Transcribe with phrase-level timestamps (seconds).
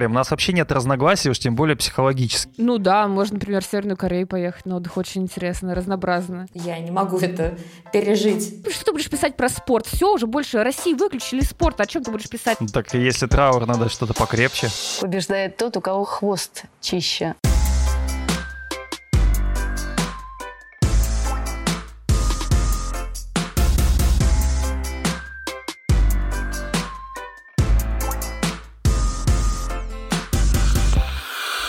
[0.00, 2.52] У нас вообще нет разногласий, уж тем более психологически.
[2.56, 4.96] Ну да, можно, например, в Северную Корею поехать на отдых.
[4.96, 6.46] Очень интересно, разнообразно.
[6.54, 7.58] Я не могу это
[7.92, 8.64] пережить.
[8.72, 9.86] Что ты будешь писать про спорт?
[9.86, 11.80] Все, уже больше России выключили спорт.
[11.80, 12.58] О чем ты будешь писать?
[12.72, 14.68] Так если траур, надо что-то покрепче.
[15.00, 17.34] Побеждает тот, у кого хвост чище.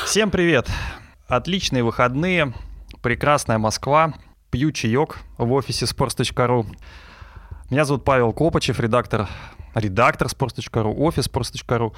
[0.10, 0.68] Всем привет!
[1.28, 2.56] Отличные выходные,
[3.04, 4.16] прекрасная Москва,
[4.50, 6.66] пью чаек в офисе sports.ru.
[7.70, 9.28] Меня зовут Павел Копачев, редактор,
[9.76, 11.96] редактор sports.ru, офис sports.ru.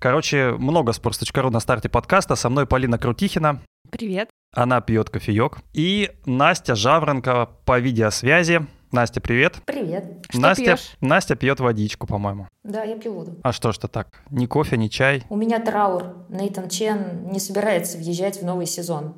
[0.00, 2.34] Короче, много sports.ru на старте подкаста.
[2.34, 3.62] Со мной Полина Крутихина.
[3.92, 4.28] Привет.
[4.52, 5.58] Она пьет кофеек.
[5.72, 8.66] И Настя Жаворонкова по видеосвязи.
[8.92, 9.62] Настя, привет.
[9.64, 10.04] Привет.
[10.28, 10.90] Что Настя, пьешь?
[11.00, 12.46] Настя пьет водичку, по-моему.
[12.62, 13.38] Да, я пью воду.
[13.42, 14.22] А что ж то так?
[14.30, 15.24] Ни кофе, ни чай.
[15.30, 16.26] У меня траур.
[16.28, 19.14] Нейтан Чен не собирается въезжать в новый сезон.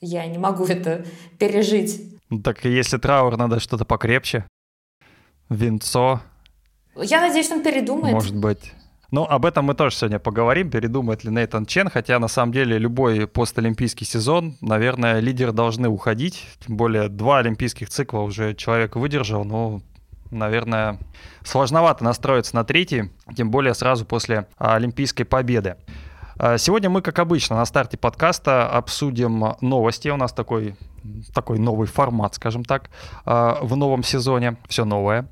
[0.00, 1.06] Я не могу это
[1.38, 2.18] пережить.
[2.28, 4.44] Ну, Так если траур, надо что-то покрепче.
[5.48, 6.20] Винцо,
[6.96, 8.14] Я надеюсь, он передумает.
[8.14, 8.72] может быть.
[9.10, 12.76] Ну, об этом мы тоже сегодня поговорим, передумает ли Нейтан Чен, хотя на самом деле
[12.76, 19.46] любой постолимпийский сезон, наверное, лидеры должны уходить, тем более два олимпийских цикла уже человек выдержал,
[19.46, 19.80] ну,
[20.30, 20.98] наверное,
[21.42, 25.76] сложновато настроиться на третий, тем более сразу после а, олимпийской победы.
[26.36, 30.08] А, Сегодня мы, как обычно, на старте подкаста обсудим новости.
[30.10, 30.76] У нас такой,
[31.32, 32.90] такой новый формат, скажем так,
[33.24, 34.58] а, в новом сезоне.
[34.68, 35.28] Все новое.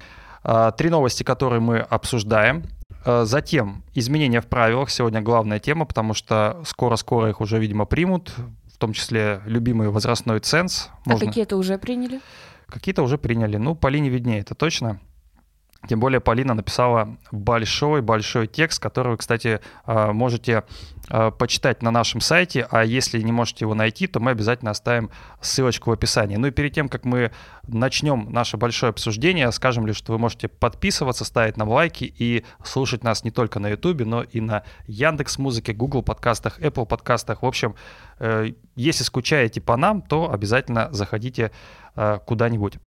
[0.76, 2.62] Три новости, которые мы обсуждаем.
[3.06, 4.90] А, Затем изменения в правилах.
[4.90, 8.34] Сегодня главная тема, потому что скоро-скоро их уже, видимо, примут.
[8.72, 10.90] В том числе любимый возрастной ценз.
[11.06, 12.20] А Можно- какие-то уже приняли?
[12.68, 13.56] Какие-то уже приняли.
[13.56, 15.00] Ну, Полине виднее, это точно.
[15.88, 20.95] Тем более Полина написала большой-большой текст, который вы, кстати, э, можете э,
[21.38, 25.90] почитать на нашем сайте, а если не можете его найти, то мы обязательно оставим ссылочку
[25.90, 26.36] в описании.
[26.36, 27.30] Ну и перед тем, как мы
[27.66, 33.04] начнем наше большое обсуждение, скажем лишь, что вы можете подписываться, ставить нам лайки и слушать
[33.04, 37.42] нас не только на YouTube, но и на Яндекс Музыке, Google подкастах, Apple подкастах.
[37.42, 37.74] В общем,
[38.18, 41.50] э, если скучаете по нам, то обязательно заходите
[41.94, 42.78] э, куда-нибудь.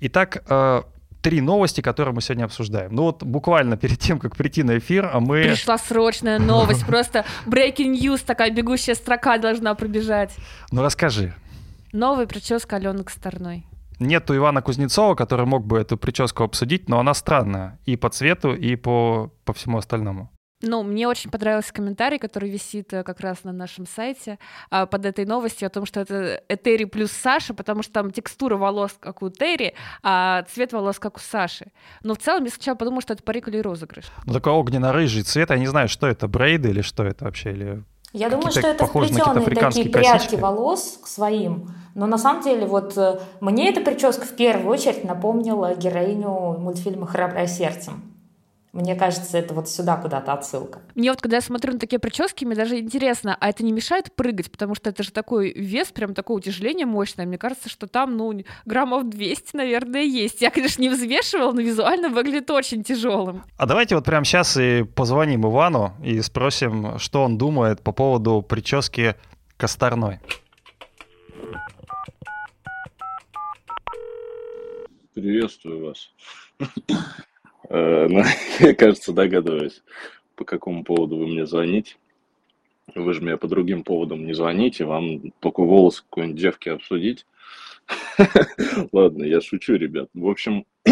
[0.00, 0.82] Итак, э,
[1.26, 2.94] три новости, которые мы сегодня обсуждаем.
[2.94, 5.42] Ну вот буквально перед тем, как прийти на эфир, а мы...
[5.42, 10.36] Пришла срочная новость, просто breaking news, такая бегущая строка должна пробежать.
[10.70, 11.34] Ну расскажи.
[11.92, 13.66] Новая прическа Алены Косторной.
[13.98, 18.54] Нету Ивана Кузнецова, который мог бы эту прическу обсудить, но она странная и по цвету,
[18.54, 20.30] и по, по всему остальному.
[20.62, 24.38] Ну, мне очень понравился комментарий, который висит э, как раз на нашем сайте
[24.70, 28.56] а, под этой новостью о том, что это Этери плюс Саша, потому что там текстура
[28.56, 31.66] волос как у Терри, а цвет волос как у Саши.
[32.02, 34.06] Но в целом я сначала подумала, что это парик или розыгрыш.
[34.24, 37.84] Ну такой огненно-рыжий цвет, я не знаю, что это, брейды или что это вообще, или...
[38.14, 40.36] Я думаю, что это вплетенные такие прядки косички.
[40.36, 41.68] волос к своим.
[41.94, 47.06] Но на самом деле вот э, мне эта прическа в первую очередь напомнила героиню мультфильма
[47.06, 48.15] «Храброе сердцем».
[48.76, 50.80] Мне кажется, это вот сюда куда-то отсылка.
[50.94, 54.14] Мне вот, когда я смотрю на такие прически, мне даже интересно, а это не мешает
[54.14, 54.50] прыгать?
[54.50, 57.24] Потому что это же такой вес, прям такое утяжеление мощное.
[57.24, 60.42] Мне кажется, что там, ну, граммов 200, наверное, есть.
[60.42, 63.44] Я, конечно, не взвешивала, но визуально выглядит очень тяжелым.
[63.56, 68.44] А давайте вот прямо сейчас и позвоним Ивану и спросим, что он думает по поводу
[68.46, 69.14] прически
[69.56, 70.20] Косторной.
[75.14, 76.10] Приветствую вас.
[77.68, 78.22] Э, ну,
[78.60, 79.82] Я, кажется, догадываюсь,
[80.34, 81.96] по какому поводу вы мне звоните.
[82.94, 87.26] Вы же мне по другим поводам не звоните, вам только волос какой-нибудь девки обсудить.
[88.92, 90.08] Ладно, я шучу, ребят.
[90.14, 90.64] В общем,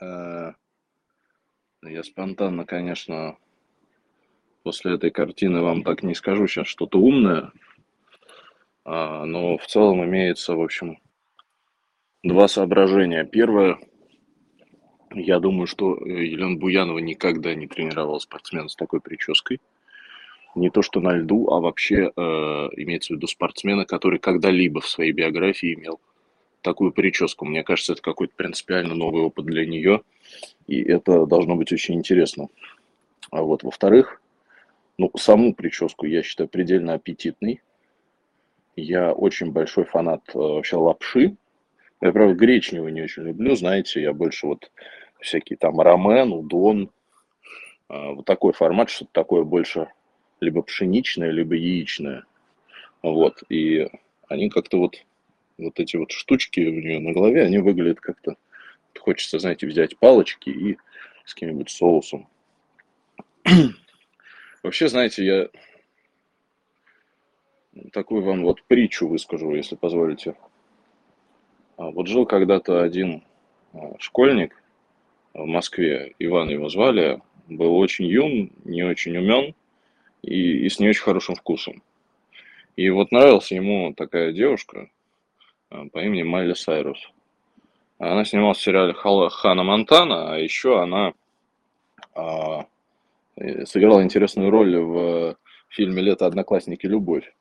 [0.00, 0.52] э,
[1.82, 3.38] я спонтанно, конечно,
[4.62, 7.52] после этой картины вам так не скажу сейчас что-то умное,
[8.84, 10.98] а, но в целом имеется, в общем,
[12.22, 13.24] Два соображения.
[13.24, 13.78] Первое,
[15.14, 19.60] я думаю, что э, Елена Буянова никогда не тренировала спортсмена с такой прической.
[20.54, 22.20] Не то что на льду, а вообще э,
[22.76, 26.00] имеется в виду спортсмена, который когда-либо в своей биографии имел
[26.62, 27.44] такую прическу.
[27.44, 30.02] Мне кажется, это какой-то принципиально новый опыт для нее,
[30.66, 32.48] и это должно быть очень интересно.
[33.30, 34.20] А вот, во-вторых,
[34.98, 37.62] ну, саму прическу я считаю предельно аппетитной.
[38.76, 41.36] Я очень большой фанат э, вообще лапши,
[42.00, 44.70] я, правда, гречневый не очень люблю, знаете, я больше вот
[45.20, 46.90] всякие там рамен, удон,
[47.88, 49.88] а, вот такой формат, что-то такое больше
[50.40, 52.24] либо пшеничное, либо яичное.
[53.02, 53.88] Вот, и
[54.28, 55.04] они как-то вот,
[55.58, 58.36] вот эти вот штучки у нее на голове, они выглядят как-то,
[58.98, 60.78] хочется, знаете, взять палочки и
[61.24, 62.28] с каким-нибудь соусом.
[64.62, 65.48] Вообще, знаете, я
[67.92, 70.34] такую вам вот притчу выскажу, если позволите.
[71.80, 73.24] А, вот жил когда-то один
[73.72, 74.54] а, школьник
[75.32, 79.54] в Москве, Иван его звали, был очень юн, не очень умен
[80.20, 81.82] и, и с не очень хорошим вкусом.
[82.76, 84.90] И вот нравилась ему такая девушка
[85.70, 86.98] а, по имени Майли Сайрус.
[87.98, 91.14] Она снималась в сериале Хана Монтана, а еще она
[92.14, 92.66] а,
[93.64, 95.36] сыграла интересную роль в
[95.70, 97.32] фильме «Лето, одноклассники, любовь».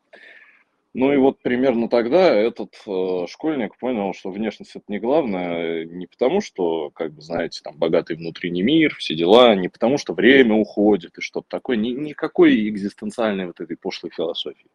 [0.96, 6.08] Ну и вот примерно тогда этот э, школьник понял, что внешность это не главное, не
[6.08, 10.56] потому что, как бы знаете, там богатый внутренний мир, все дела, не потому что время
[10.56, 14.66] уходит и что-то такое, ни, никакой экзистенциальной вот этой пошлой философии.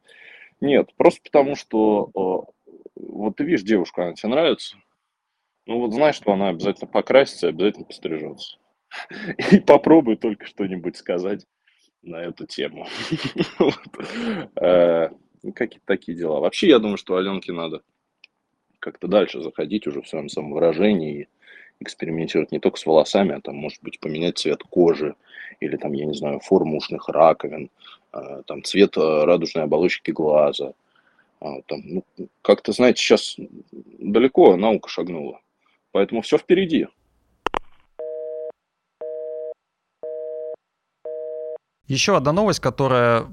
[0.60, 4.76] Нет, просто потому что э, вот ты видишь девушку, она тебе нравится,
[5.66, 8.58] ну вот знаешь, что она обязательно покрасится, обязательно пострижется.
[9.50, 11.44] И попробуй только что-нибудь сказать
[12.02, 12.86] на эту тему.
[15.44, 16.40] Ну, какие-то такие дела.
[16.40, 17.82] Вообще, я думаю, что Аленке надо
[18.78, 21.28] как-то дальше заходить уже в своем самовыражении и
[21.80, 25.16] экспериментировать не только с волосами, а там, может быть, поменять цвет кожи
[25.60, 27.70] или там, я не знаю, форму ушных раковин,
[28.10, 30.72] а, там, цвет а, радужной оболочки глаза.
[31.40, 32.04] А, там, ну,
[32.40, 33.36] как-то, знаете, сейчас
[33.70, 35.42] далеко наука шагнула.
[35.92, 36.86] Поэтому все впереди.
[41.86, 43.26] Еще одна новость, которая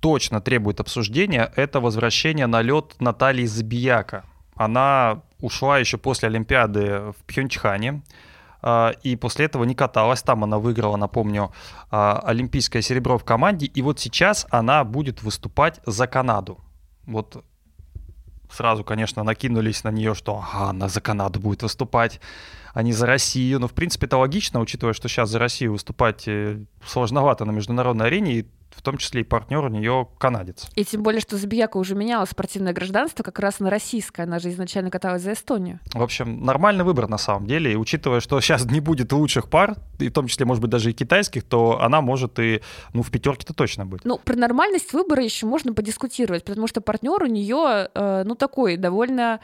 [0.00, 4.24] точно требует обсуждения, это возвращение на лед Натальи Забияка.
[4.54, 8.02] Она ушла еще после Олимпиады в Пхенчхане,
[8.62, 10.22] а, и после этого не каталась.
[10.22, 11.52] Там она выиграла, напомню,
[11.90, 13.66] а, олимпийское серебро в команде.
[13.66, 16.58] И вот сейчас она будет выступать за Канаду.
[17.06, 17.44] Вот
[18.50, 22.20] сразу, конечно, накинулись на нее, что ага, она за Канаду будет выступать,
[22.74, 23.60] а не за Россию.
[23.60, 28.06] Но, в принципе, это логично, учитывая, что сейчас за Россию выступать э, сложновато на международной
[28.06, 28.32] арене.
[28.32, 30.68] И в том числе и партнер у нее канадец.
[30.74, 34.22] И тем более, что Забияка уже меняла спортивное гражданство как раз на российское.
[34.22, 35.80] Она же изначально каталась за Эстонию.
[35.92, 37.72] В общем, нормальный выбор на самом деле.
[37.72, 40.90] И учитывая, что сейчас не будет лучших пар, и в том числе, может быть, даже
[40.90, 42.60] и китайских, то она может и
[42.92, 44.04] ну, в пятерке-то точно быть.
[44.04, 48.76] Ну, про нормальность выбора еще можно подискутировать, потому что партнер у нее, э, ну, такой
[48.76, 49.40] довольно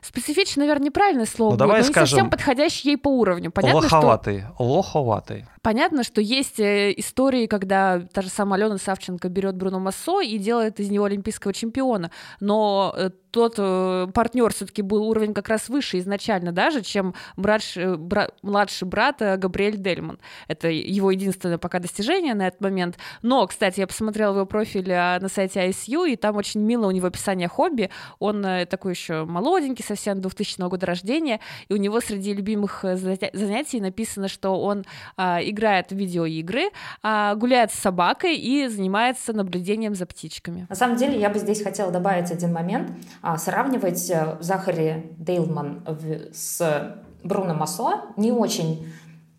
[0.00, 3.50] Специфичный, наверное, неправильное слово, ну, давай но скажем, не совсем подходящий ей по уровню.
[3.50, 4.62] Понятно, лоховатый, что...
[4.62, 5.46] лоховатый.
[5.62, 10.38] Понятно, что есть э, истории, когда та же самая Алена Савченко берет Бруно Массо и
[10.38, 12.10] делает из него олимпийского чемпиона,
[12.40, 17.96] но э, тот э, партнер все-таки был уровень как раз выше изначально даже, чем младший,
[17.96, 20.18] бра, младший брат э, Габриэль Дельман.
[20.48, 22.98] Это его единственное пока достижение на этот момент.
[23.22, 26.90] Но, кстати, я посмотрела его профиль э, на сайте ISU, и там очень мило у
[26.90, 27.90] него описание хобби.
[28.18, 32.96] Он э, такой еще молоденький, совсем 2000 года рождения, и у него среди любимых э,
[32.96, 34.84] занятий написано, что он
[35.16, 36.70] э, играет в видеоигры,
[37.02, 40.66] э, гуляет с собакой и занимается наблюдением за птичками.
[40.68, 45.84] На самом деле, я бы здесь хотела добавить один момент— а сравнивать э, Захари Дейлман
[46.32, 48.86] с Бруно Массо не очень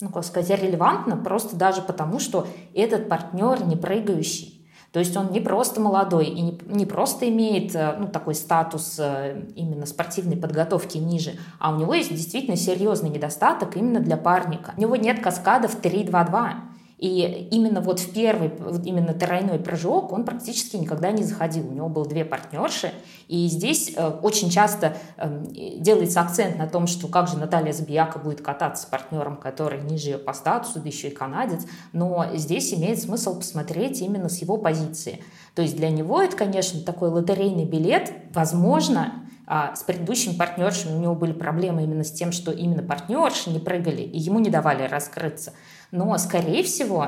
[0.02, 4.62] ну, как сказать, релевантно, просто даже потому, что этот партнер не прыгающий.
[4.92, 8.98] То есть он не просто молодой и не, не просто имеет э, ну, такой статус
[9.00, 14.74] э, именно спортивной подготовки ниже, а у него есть действительно серьезный недостаток именно для парника.
[14.76, 16.54] У него нет каскадов 3-2-2.
[17.02, 18.52] И именно вот в первый,
[18.86, 21.68] именно тройной прыжок он практически никогда не заходил.
[21.68, 22.94] У него было две партнерши.
[23.28, 25.44] И здесь э, очень часто э,
[25.80, 30.12] делается акцент на том, что как же Наталья Забияка будет кататься с партнером, который ниже
[30.12, 31.66] ее по статусу, да еще и канадец.
[31.92, 35.24] Но здесь имеет смысл посмотреть именно с его позиции.
[35.56, 38.14] То есть для него это, конечно, такой лотерейный билет.
[38.32, 43.50] Возможно, а с предыдущим партнершем у него были проблемы именно с тем, что именно партнерши
[43.50, 45.52] не прыгали, и ему не давали раскрыться.
[45.92, 47.08] Но, скорее всего,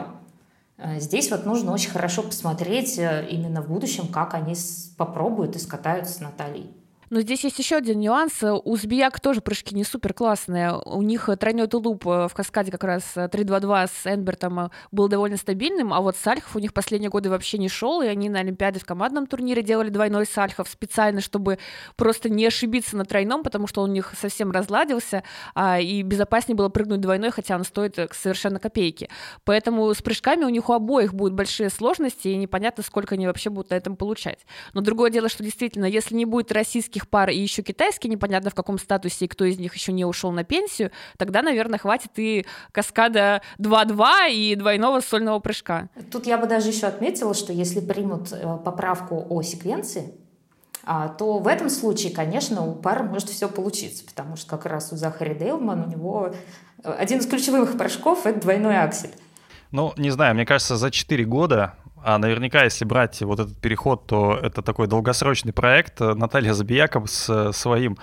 [0.77, 4.55] э, здесь вот нужно очень хорошо посмотреть э, именно в будущем, как они
[4.97, 6.69] попробуют и скатаются с Натальей.
[7.13, 8.39] Но здесь есть еще один нюанс.
[8.41, 10.73] У Збияк тоже прыжки не супер классные.
[10.83, 15.93] У них тройной тулуп э, в каскаде как раз 3-2-2 с Энбертом был довольно стабильным,
[15.93, 18.85] а вот Сальхов у них последние годы вообще не шел, и они на Олимпиаде в
[18.85, 21.59] командном турнире делали двойной Сальхов специально, чтобы
[21.97, 25.21] просто не ошибиться на тройном, потому что он у них совсем разладился,
[25.53, 29.07] а, и безопаснее было прыгнуть двойной, хотя он стоит э, совершенно копейки.
[29.43, 33.51] Поэтому с прыжками у них у обоих будут большие сложности, и непонятно, сколько они вообще
[33.51, 34.47] будут на этом получать.
[34.73, 38.49] Но другое дело, что действительно, если не будет российских российских пар и еще китайский, непонятно
[38.49, 42.11] в каком статусе, и кто из них еще не ушел на пенсию, тогда, наверное, хватит
[42.17, 45.89] и каскада 2-2 и двойного сольного прыжка.
[46.11, 50.13] Тут я бы даже еще отметила, что если примут э, поправку о секвенции,
[50.85, 54.91] а, то в этом случае, конечно, у пары может все получиться, потому что как раз
[54.91, 56.33] у Захари Дейлман у него
[56.83, 59.11] э, один из ключевых прыжков— это двойной аксель.
[59.71, 61.73] Ну, не знаю, мне кажется, за 4 года
[62.05, 66.01] А наверняка, если брать вот этот переход, то это такой долгосрочный проект.
[66.01, 67.97] Наталья Забияков с своим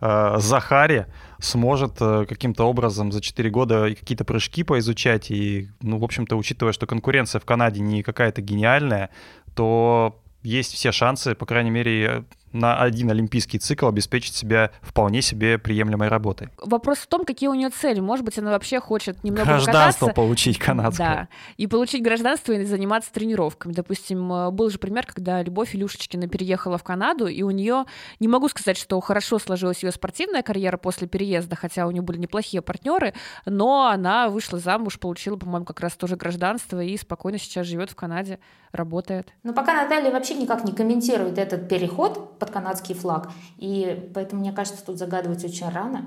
[0.00, 1.06] э, Захари
[1.38, 5.30] сможет э, каким-то образом за 4 года какие-то прыжки поизучать.
[5.30, 9.08] И, ну, в общем-то, учитывая, что конкуренция в Канаде не какая-то гениальная,
[9.54, 12.24] то есть все шансы, по крайней мере,
[12.58, 16.48] на один олимпийский цикл обеспечить себя вполне себе приемлемой работой.
[16.58, 18.00] Вопрос в том, какие у нее цели.
[18.00, 20.14] Может быть, она вообще хочет немного Гражданство покататься.
[20.14, 21.08] получить канадское.
[21.08, 23.72] Да, и получить гражданство и заниматься тренировками.
[23.72, 27.84] Допустим, э, был же пример, когда Любовь Илюшечкина переехала в Канаду, и у нее,
[28.20, 32.18] не могу сказать, что хорошо сложилась ее спортивная карьера после переезда, хотя у нее были
[32.18, 37.66] неплохие партнеры, но она вышла замуж, получила, по-моему, как раз тоже гражданство и спокойно сейчас
[37.66, 38.38] живет в Канаде,
[38.72, 39.32] работает.
[39.42, 44.52] Но пока Наталья вообще никак не комментирует этот переход под канадский флаг, и поэтому, мне
[44.52, 46.06] кажется, тут загадывать очень рано,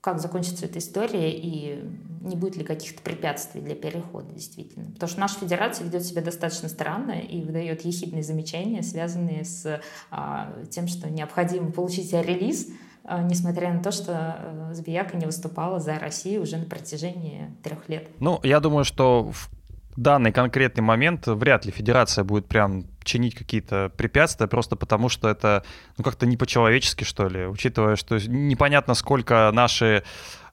[0.00, 1.84] как закончится эта история и
[2.22, 4.90] не будет ли каких-то препятствий для перехода, действительно.
[4.92, 9.80] Потому что наша федерация ведет себя достаточно странно и выдает ехидные замечания, связанные с
[10.10, 12.68] а, тем, что необходимо получить релиз,
[13.04, 17.88] а, несмотря на то, что а, Збияка не выступала за Россию уже на протяжении трех
[17.88, 18.08] лет.
[18.18, 19.50] Ну, я думаю, что в
[19.96, 25.64] данный конкретный момент вряд ли федерация будет прям чинить какие-то препятствия, просто потому что это
[25.98, 30.04] ну, как-то не по-человечески, что ли, учитывая, что непонятно, сколько наши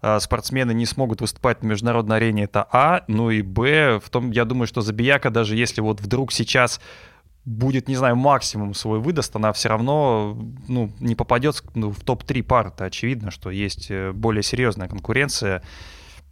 [0.01, 4.31] э, спортсмены не смогут выступать на международной арене, это А, ну и Б, в том,
[4.31, 6.81] я думаю, что Забияка, даже если вот вдруг сейчас
[7.46, 12.43] будет, не знаю, максимум свой выдаст, она все равно ну, не попадет ну, в топ-3
[12.43, 12.67] пар.
[12.67, 15.63] Это очевидно, что есть э, более серьезная конкуренция.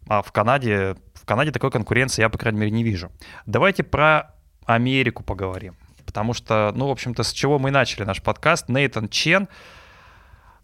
[0.08, 3.12] А в Канаде, в Канаде такой конкуренции я, по крайней мере, не вижу.
[3.46, 4.34] Давайте про
[4.66, 5.76] Америку поговорим
[6.08, 9.50] потому что, ну, в общем-то, с чего мы начали наш подкаст, Нейтан Чен,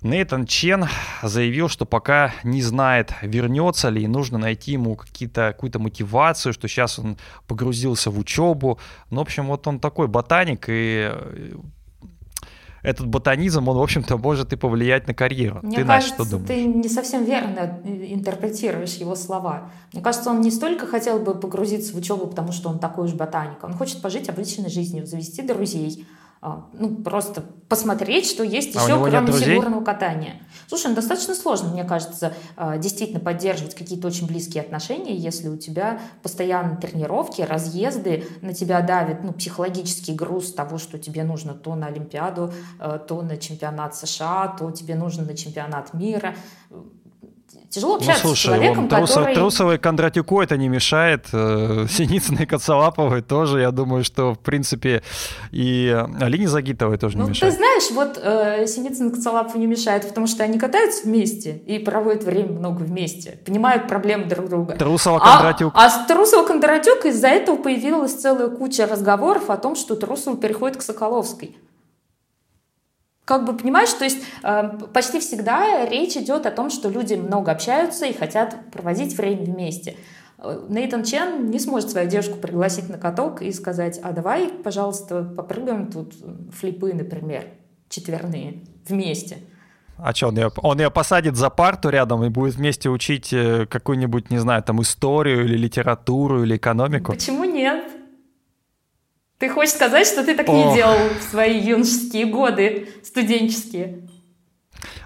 [0.01, 0.88] Нейтан Чен
[1.21, 6.97] заявил, что пока не знает, вернется ли, и нужно найти ему какую-то мотивацию, что сейчас
[6.97, 8.79] он погрузился в учебу.
[9.12, 11.12] Ну, в общем, вот он такой ботаник, и
[12.83, 15.59] этот ботанизм, он, в общем-то, может и повлиять на карьеру.
[15.63, 16.47] Мне ты, кажется, Настя, что думаешь?
[16.47, 19.69] ты не совсем верно интерпретируешь его слова.
[19.93, 23.13] Мне кажется, он не столько хотел бы погрузиться в учебу, потому что он такой уж
[23.13, 23.63] ботаник.
[23.63, 26.05] Он хочет пожить обычной жизнью, завести друзей,
[26.45, 30.41] а, ну, просто посмотреть, что есть а еще, кроме фигурного катания.
[30.73, 35.55] Слушай, ну, достаточно сложно, мне кажется, а, действительно поддерживать какие-то очень близкие отношения, если у
[35.55, 41.75] тебя постоянно тренировки, разъезды, на тебя давит ну, психологический груз того, что тебе нужно то
[41.75, 46.33] на Олимпиаду, а, то на чемпионат США, то тебе нужно на чемпионат мира
[47.73, 49.33] Тяжело общаться ну, слушай, с человеком, Трусов, который...
[49.35, 51.25] Трусовой Кондратюку это не мешает.
[51.33, 55.01] Э, Синицыной Коцелаповой тоже, я думаю, что, в принципе,
[55.51, 57.51] и Алине Загитовой тоже ну, не мешает.
[57.51, 62.23] ты знаешь, вот э, Синицына Коцелапова не мешает, потому что они катаются вместе и проводят
[62.23, 64.75] время много вместе, понимают проблемы друг друга.
[64.75, 65.73] Трусова Кондратюк.
[65.75, 70.37] А, а с Трусова Кондратюк из-за этого появилась целая куча разговоров о том, что Трусова
[70.37, 71.55] переходит к Соколовской.
[73.25, 77.51] Как бы понимаешь, то есть э, почти всегда речь идет о том, что люди много
[77.51, 79.95] общаются и хотят проводить время вместе.
[80.39, 85.23] Э, Нейтан Чен не сможет свою девушку пригласить на каток и сказать, а давай, пожалуйста,
[85.23, 86.13] попрыгаем тут
[86.51, 87.45] флипы, например,
[87.87, 89.37] четверные, вместе.
[89.97, 93.67] А что, он ее, он ее посадит за парту рядом и будет вместе учить э,
[93.67, 97.13] какую-нибудь, не знаю, там историю или литературу или экономику?
[97.13, 97.85] Почему нет?
[99.43, 100.53] Ты хочешь сказать, что ты так О.
[100.53, 104.07] не делал в свои юношеские годы, студенческие?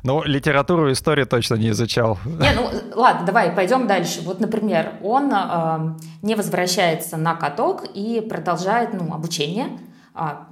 [0.03, 2.19] Ну, литературу и историю точно не изучал.
[2.23, 4.21] Не, ну ладно, давай пойдем дальше.
[4.21, 9.69] Вот, например, он э, не возвращается на каток и продолжает ну, обучение.
[10.13, 10.49] А,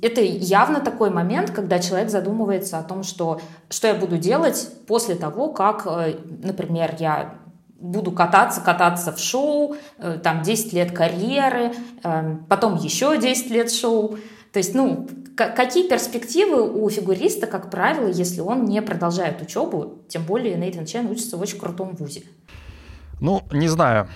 [0.00, 5.16] это явно такой момент, когда человек задумывается о том, что, что я буду делать после
[5.16, 7.34] того, как, э, например, я
[7.78, 13.70] буду кататься, кататься в шоу, э, там 10 лет карьеры, э, потом еще 10 лет
[13.70, 14.18] шоу.
[14.52, 20.24] То есть, ну, какие перспективы у фигуриста, как правило, если он не продолжает учебу, тем
[20.24, 22.22] более Нейтан Чен учится в очень крутом вузе?
[23.20, 24.08] Ну, не знаю.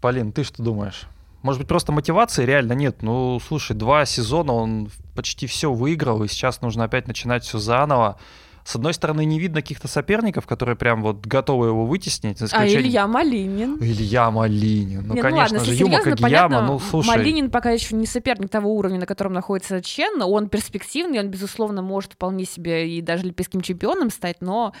[0.00, 1.06] Полин, ты что думаешь?
[1.42, 3.02] Может быть, просто мотивации реально нет.
[3.02, 8.18] Ну, слушай, два сезона он почти все выиграл, и сейчас нужно опять начинать все заново
[8.64, 12.38] с одной стороны, не видно каких-то соперников, которые прям вот готовы его вытеснить.
[12.52, 13.76] А Илья Малинин?
[13.80, 15.06] Илья Малинин.
[15.06, 17.08] Ну, Нет, конечно ну, ладно, же, Юма Кагияма, понятно, ну, слушай.
[17.08, 20.20] Малинин пока еще не соперник того уровня, на котором находится Чен.
[20.22, 24.72] Он перспективный, он, безусловно, может вполне себе и даже олимпийским чемпионом стать, но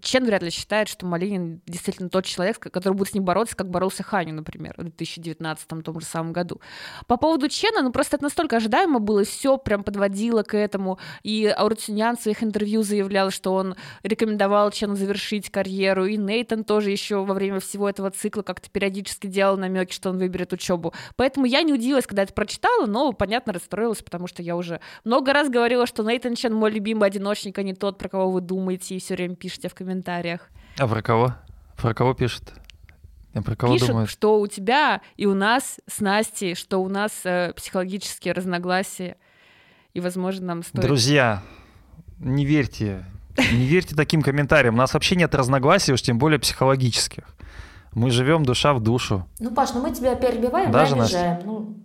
[0.00, 3.70] Чен вряд ли считает, что Малинин действительно тот человек, который будет с ним бороться, как
[3.70, 6.60] боролся Ханю, например, в 2019 том же самом году.
[7.06, 11.46] По поводу Чена, ну просто это настолько ожидаемо было, все прям подводило к этому, и
[11.46, 17.24] Аурутюнян в своих интервью заявлял, что он рекомендовал Чену завершить карьеру, и Нейтан тоже еще
[17.24, 20.94] во время всего этого цикла как-то периодически делал намеки, что он выберет учебу.
[21.16, 25.32] Поэтому я не удивилась, когда это прочитала, но, понятно, расстроилась, потому что я уже много
[25.32, 28.96] раз говорила, что Нейтан Чен мой любимый одиночник, а не тот, про кого вы думаете
[28.96, 30.48] и все время пишете в комментариях.
[30.78, 31.34] А про кого?
[31.76, 32.52] Про кого пишет?
[33.34, 34.06] Я про кого Пишут, думаю?
[34.06, 39.16] что у тебя и у нас с Настей, что у нас э, психологические разногласия,
[39.92, 40.84] и, возможно, нам стоит...
[40.84, 41.42] Друзья,
[42.20, 43.04] не верьте,
[43.36, 44.74] не верьте таким комментариям.
[44.74, 47.24] У нас вообще нет разногласий, уж тем более психологических.
[47.92, 49.28] Мы живем душа в душу.
[49.40, 51.18] Ну, Паш, ну мы тебя перебиваем, Даже да, Настя.
[51.18, 51.46] обижаем.
[51.46, 51.76] Ну,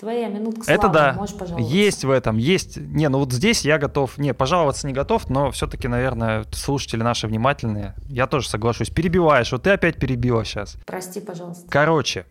[0.00, 1.72] твоя минутка славы, Это да, можешь пожаловаться.
[1.74, 2.78] есть в этом, есть.
[2.78, 7.26] Не, ну вот здесь я готов, не, пожаловаться не готов, но все-таки, наверное, слушатели наши
[7.26, 7.94] внимательные.
[8.08, 8.88] Я тоже соглашусь.
[8.88, 10.76] Перебиваешь, вот ты опять перебила сейчас.
[10.86, 11.68] Прости, пожалуйста.
[11.68, 12.24] Короче,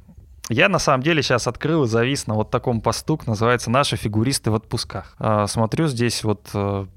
[0.50, 4.50] я на самом деле сейчас открыл и завис на вот таком посту, называется «Наши фигуристы
[4.50, 5.16] в отпусках».
[5.20, 6.88] А, Смотрю здесь вот э,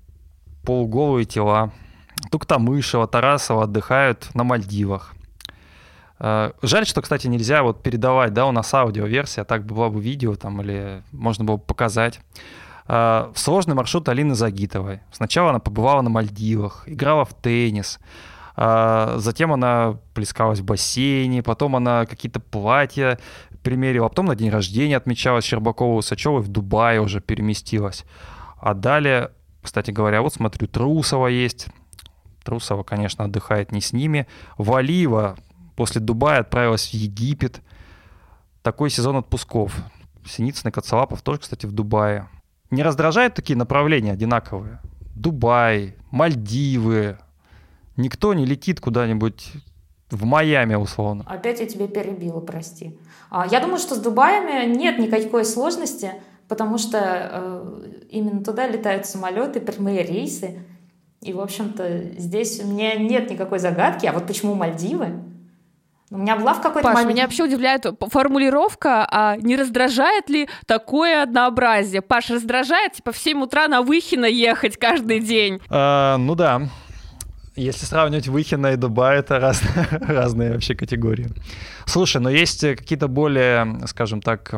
[0.64, 1.70] полуголые тела.
[2.30, 5.14] Туктамышева, Тарасова отдыхают на Мальдивах.
[6.22, 10.36] Э, Жаль, что, кстати, нельзя вот передавать, да, у нас аудиоверсия, так была бы видео
[10.36, 12.20] там или можно было бы показать.
[12.86, 15.00] Э, Сложный маршрут Алины Загитовой.
[15.10, 17.98] Сначала она побывала на Мальдивах, играла в теннис,
[18.54, 23.18] а, Затем она плескалась в бассейне, потом она какие-то платья
[23.62, 28.04] примерила, а потом на день рождения отмечалась Щербакова Усачевой в Дубае уже переместилась.
[28.60, 29.30] А далее,
[29.62, 31.68] кстати говоря, вот смотрю, Трусова есть.
[32.44, 34.26] Трусова, конечно, отдыхает не с ними.
[34.58, 35.36] Валиева
[35.76, 37.60] после Дубая отправилась в Египет.
[38.62, 39.76] Такой сезон отпусков.
[40.24, 42.28] Синицын и Коцалапов тоже, кстати, в Дубае.
[42.70, 44.80] Не раздражают такие направления одинаковые?
[45.14, 47.18] Дубай, Мальдивы.
[47.96, 49.52] Никто не летит куда-нибудь
[50.10, 51.24] в Майами, условно.
[51.26, 52.98] Опять я тебя перебила, прости.
[53.30, 56.12] А, Я думаю, что с Дубаями нет никакой сложности,
[56.48, 60.60] потому что э, именно туда летают самолеты, прямые рейсы.
[61.20, 64.06] И, в общем-то, здесь у меня нет никакой загадки.
[64.06, 65.22] А вот почему Мальдивы?
[66.12, 67.14] У меня была в какой-то Паш, момент...
[67.14, 72.02] меня вообще удивляет формулировка, а не раздражает ли такое однообразие?
[72.02, 75.58] Паш, раздражает, типа, в 7 утра на Выхино ехать каждый день?
[75.70, 76.68] А, ну да.
[77.56, 81.28] Если сравнивать Выхина и Дубай, это раз- разные вообще категории.
[81.86, 84.52] Слушай, но есть э, какие-то более, скажем так,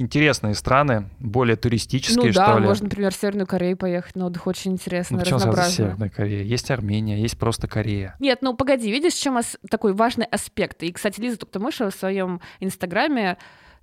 [0.00, 2.66] интересные страны, более туристические, ну да, что ли.
[2.66, 5.76] можно, например, в Северную Корею поехать на отдых, очень интересно, Ну, почему сразу разнообразно.
[5.84, 6.42] Северная Корея?
[6.42, 8.16] Есть Армения, есть просто Корея.
[8.18, 10.82] Нет, ну погоди, видишь, чем ос- такой важный аспект?
[10.82, 13.36] И, кстати, Лиза Туктамышева в своем инстаграме,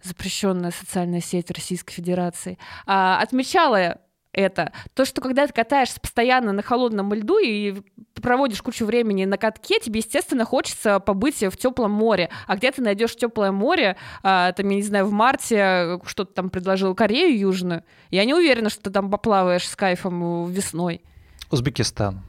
[0.04, 3.98] запрещенная социальная сеть Российской Федерации, а, отмечала
[4.38, 4.72] это.
[4.94, 7.82] То, что когда ты катаешься постоянно на холодном льду и
[8.22, 12.30] проводишь кучу времени на катке, тебе, естественно, хочется побыть в теплом море.
[12.46, 16.50] А где ты найдешь теплое море, а, там, я не знаю, в марте что-то там
[16.50, 21.02] предложил Корею Южную, я не уверена, что ты там поплаваешь с кайфом весной.
[21.50, 22.22] Узбекистан.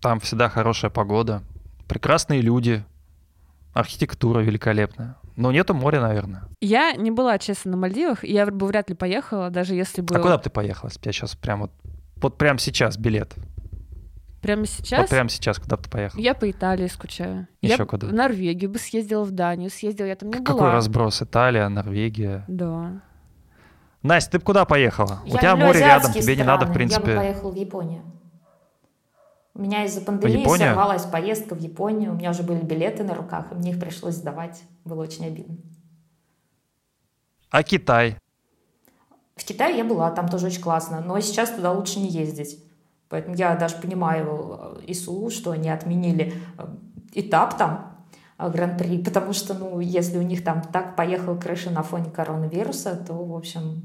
[0.00, 1.42] Там всегда хорошая погода,
[1.88, 2.84] прекрасные люди,
[3.72, 5.16] архитектура великолепная.
[5.40, 6.42] Но нету моря, наверное.
[6.60, 10.14] Я не была, честно, на Мальдивах, и я бы вряд ли поехала, даже если бы
[10.14, 10.90] А куда бы ты поехала?
[10.90, 11.72] тебя сейчас прям вот,
[12.16, 13.32] вот прям сейчас билет.
[14.42, 16.20] прямо Вот сейчас прям сейчас, куда бы ты поехала?
[16.20, 17.46] я по Италии скучаю.
[17.62, 18.08] Ещё я куда?
[18.08, 20.72] в Норвегию бы съездила, в Данию съездила, я там не Какой была.
[20.72, 21.22] разброс?
[21.22, 22.44] Италия, Норвегия.
[22.46, 23.00] Да.
[24.02, 25.20] Настя, ты бы куда поехала?
[25.24, 26.74] Я У тебя море рядом, тебе не надо, в страны.
[26.74, 27.10] принципе...
[27.12, 28.02] Я бы поехала в Японию.
[29.60, 32.12] У меня из-за пандемии сорвалась поездка в Японию.
[32.12, 34.62] У меня уже были билеты на руках, и мне их пришлось сдавать.
[34.86, 35.58] Было очень обидно.
[37.50, 38.16] А Китай?
[39.36, 42.64] В Китае я была, там тоже очень классно, но сейчас туда лучше не ездить.
[43.10, 46.66] Поэтому я даже понимаю э, ИСУ, что они отменили э,
[47.12, 48.06] этап там,
[48.38, 52.96] э, Гран-при, потому что, ну, если у них там так поехала крыша на фоне коронавируса,
[52.96, 53.82] то, в общем,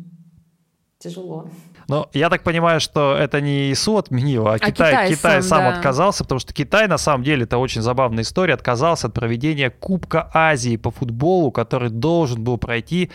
[1.09, 1.47] тяжело.
[1.87, 5.59] Ну, я так понимаю, что это не ИСУ отменил, а, Китай, Китай Китай сам, сам
[5.59, 5.77] да.
[5.77, 10.29] отказался, потому что Китай, на самом деле, это очень забавная история, отказался от проведения Кубка
[10.33, 13.11] Азии по футболу, который должен был пройти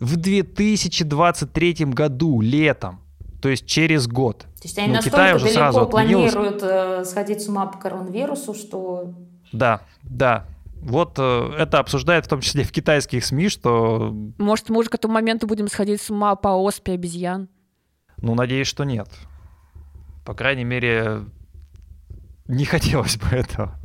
[0.00, 3.00] в 2023 году, летом,
[3.42, 4.38] то есть через год.
[4.40, 6.32] То есть они Ну, настолько Китай уже далеко сразу отменилось.
[6.32, 9.12] планируют э, сходить с ума по коронавирусу, что
[9.52, 10.44] Да, да.
[10.80, 14.94] Вот э, это обсуждают в том числе в китайских СМИ, что, Может, мы уже к
[14.94, 17.48] этому моменту будем сходить с ума по оспе обезьян?
[18.20, 19.08] ну, надеюсь, что нет.
[20.24, 21.20] По крайней мере,
[22.46, 23.78] не хотелось бы этого.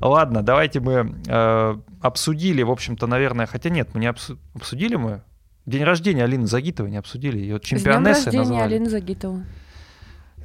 [0.00, 5.22] Ладно, давайте мы э, обсудили, в общем-то, наверное, хотя нет, мы не обсу- обсудили мы.
[5.66, 8.74] День рождения Алины Загитовой не обсудили, ее С днем чемпионессой рождения назвали.
[8.74, 9.44] Алины Загитова.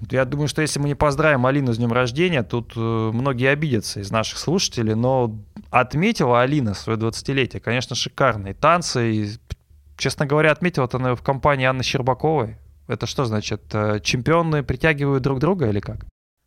[0.10, 4.00] Я думаю, что если мы не поздравим Алину с днем рождения, тут э, многие обидятся
[4.00, 5.36] из наших слушателей, но
[5.70, 7.60] отметила Алина свое 20-летие.
[7.60, 9.12] Конечно, шикарные танцы.
[9.12, 9.30] И,
[9.98, 12.58] честно говоря, отметила это наверное, в компании Анны Щербаковой.
[12.88, 13.64] Это что значит?
[13.74, 16.06] э, Чемпионы притягивают друг друга или как?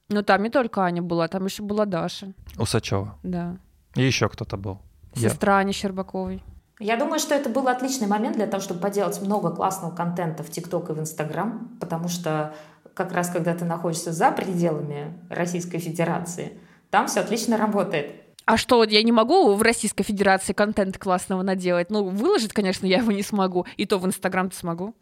[0.08, 2.32] Ну, там не только Аня была, там еще была Даша.
[2.58, 3.18] Усачева.
[3.22, 3.56] Да.
[3.94, 4.80] И еще кто-то был.
[5.14, 5.28] Я.
[5.28, 6.42] Сестра Ани Щербаковой.
[6.80, 10.50] Я думаю, что это был отличный момент для того, чтобы поделать много классного контента в
[10.50, 12.54] ТикТок и в Инстаграм, потому что
[12.94, 16.52] как раз когда ты находишься за пределами Российской Федерации,
[16.90, 18.12] там все отлично работает.
[18.44, 21.90] А что, вот я не могу в Российской Федерации контент классного наделать?
[21.90, 23.66] Ну, выложить, конечно, я его не смогу.
[23.76, 24.94] И то в Инстаграм-то смогу.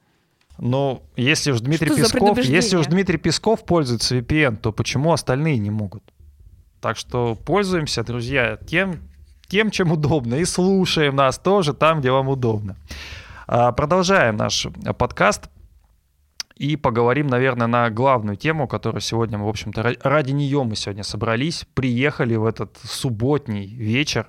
[0.59, 2.87] Но если уж Дмитрий Что Песков, если уж?
[2.87, 6.03] Дмитрий Песков пользуется VPN, то почему остальные не могут?
[6.83, 9.01] Так что пользуемся, друзья, тем,
[9.49, 12.77] тем, чем удобно, и слушаем нас тоже там, где вам удобно.
[13.47, 15.49] А, Продолжаем наш э, подкаст
[16.61, 20.77] и поговорим, наверное, на главную тему, которую сегодня мы, в общем-то, ра- ради нее мы
[20.77, 24.29] сегодня собрались, приехали в этот субботний вечер.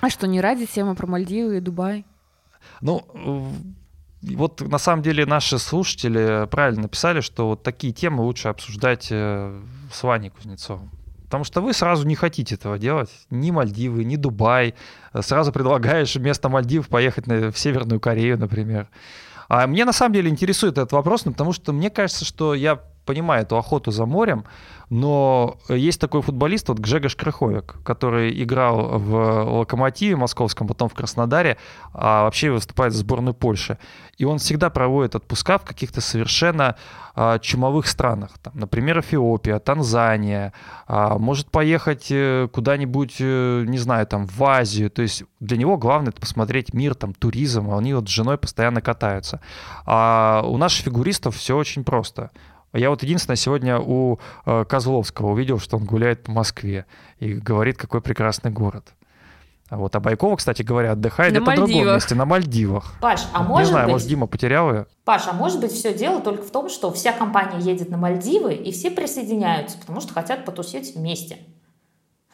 [0.00, 2.04] А что, не ради темы про Мальдивы и Дубай?
[2.80, 3.04] Ну,
[4.22, 9.60] вот на самом деле наши слушатели правильно написали, что вот такие темы лучше обсуждать э,
[9.92, 10.90] с Ваней Кузнецовым.
[11.24, 13.10] Потому что вы сразу не хотите этого делать.
[13.30, 14.74] Ни Мальдивы, ни Дубай.
[15.20, 18.88] Сразу предлагаешь вместо Мальдив поехать на- в Северную Корею, например.
[19.48, 22.80] А мне на самом деле интересует этот вопрос, ну, потому что мне кажется, что я
[23.08, 24.44] понимаю эту охоту за морем,
[24.90, 31.56] но есть такой футболист, вот Гжегош Крыховик, который играл в Локомотиве московском, потом в Краснодаре,
[31.94, 33.78] а вообще выступает за сборную Польши.
[34.18, 36.76] И он всегда проводит отпуска в каких-то совершенно
[37.14, 38.30] а, чумовых странах.
[38.42, 40.52] Там, например, Эфиопия, Танзания.
[40.86, 44.90] а, может поехать э, куда-нибудь, э, не знаю, там, в Азию.
[44.90, 47.70] То есть для него главное это посмотреть мир, там, туризм.
[47.70, 49.40] а Они вот с женой постоянно катаются.
[49.84, 52.30] А у наших фигуристов все очень просто.
[52.72, 56.86] Я вот единственное сегодня у э, Козловского увидел, что он гуляет по Москве
[57.18, 58.94] и говорит, какой прекрасный город.
[59.70, 61.94] А вот а Байкова, кстати говоря, отдыхает На где-то в другом Мальдивах.
[61.96, 62.94] месте, на Мальдивах.
[63.00, 64.86] Паш, а не может знаю, быть, может, Дима потерял ее?
[65.04, 68.54] Паш, а может быть все дело только в том, что вся компания едет на Мальдивы
[68.54, 71.38] и все присоединяются, потому что хотят потусить вместе.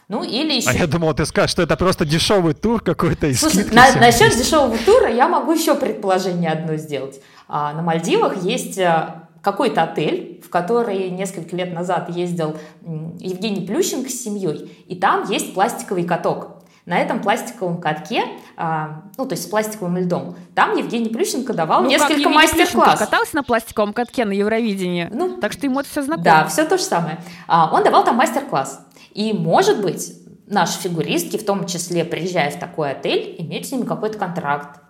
[0.06, 0.70] Ну или еще...
[0.70, 4.36] А я думал, ты скажешь, что это просто дешевый тур какой-то и Слушай, на- насчет
[4.36, 7.20] дешевого тура я могу еще предположение одно сделать.
[7.48, 14.08] А, на Мальдивах есть а, какой-то отель, в который несколько лет назад ездил Евгений Плющенко
[14.08, 16.62] с семьей, и там есть пластиковый каток.
[16.86, 18.24] На этом пластиковом катке,
[18.58, 22.98] а, ну, то есть с пластиковым льдом, там Евгений Плющенко давал Ну, несколько мастер-классов.
[22.98, 25.08] катался на пластиковом катке на Евровидении.
[25.10, 26.24] Ну, Так что ему это все знакомо.
[26.24, 27.20] Да, все то же самое.
[27.48, 28.86] А, Он давал там мастер-класс.
[29.14, 30.12] И, может быть,
[30.46, 34.80] наши фигуристки, в том числе, приезжая в такой отель, имеют с ними какой-то контракт.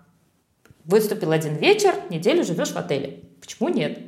[0.83, 3.23] Выступил один вечер, неделю живешь в отеле.
[3.39, 3.99] Почему нет?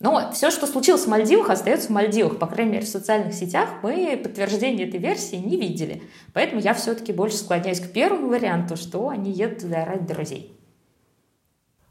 [0.00, 2.38] Но все, что случилось в Мальдивах, остается в Мальдивах.
[2.38, 6.02] По крайней мере, в социальных сетях мы подтверждения этой версии не видели.
[6.32, 10.54] Поэтому я все-таки больше склоняюсь к первому варианту, что они едут туда ради друзей.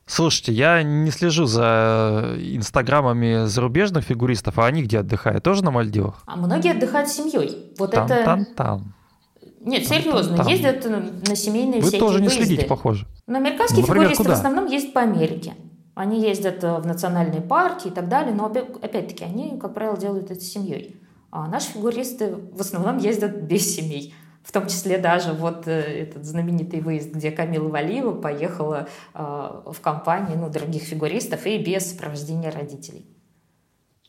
[0.05, 5.43] Слушайте, я не слежу за инстаграмами зарубежных фигуристов, а они где отдыхают?
[5.43, 6.23] Тоже на Мальдивах?
[6.25, 7.73] А многие отдыхают с семьей.
[7.77, 8.23] Вот Там, это...
[8.23, 8.93] там, там.
[9.59, 12.45] Нет, серьезно, там, ездят на семейные Вы всякие тоже не выезды.
[12.45, 13.05] следите, похоже.
[13.27, 14.35] Но американские Ну, например, фигуристы куда?
[14.35, 15.55] в основном ездят по Америке.
[15.97, 19.97] Они ездят э, в национальные парки и так далее, но опя- опять-таки они, как правило,
[19.97, 21.01] делают это с семьей.
[21.31, 24.13] А наши фигуристы в основном ездят без семей.
[24.43, 25.71] В том числе даже вот э,
[26.03, 31.89] этот знаменитый выезд, где Камила Валиева поехала э, в компании ну, других фигуристов и без
[31.91, 33.07] сопровождения родителей.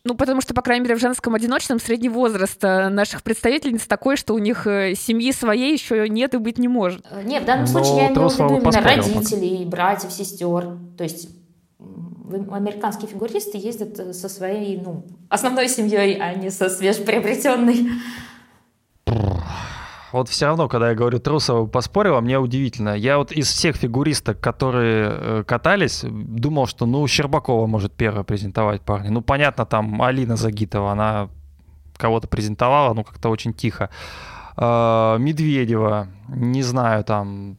[0.04, 4.34] Ну, потому что, по крайней мере, в женском одиночном средний возраст наших представительниц такой, что
[4.34, 7.04] у них семьи своей еще нет и быть не может.
[7.24, 10.78] Нет, в данном Но случае я имею в виду именно родителей, братьев, сестер.
[10.96, 11.37] То есть
[11.80, 17.88] американские фигуристы ездят э, со своей ну, основной семьей, а не со свежеприобретенной.
[20.12, 22.96] Вот все равно, когда я говорю Трусова поспорила, мне удивительно.
[22.96, 28.80] Я вот из всех фигуристок, которые э, катались, думал, что ну Щербакова может первая презентовать
[28.80, 29.10] парня.
[29.10, 31.28] Ну понятно, там Алина Загитова, она
[31.96, 33.90] кого-то презентовала, ну как-то очень тихо.
[34.56, 37.58] А, Медведева, не знаю, там,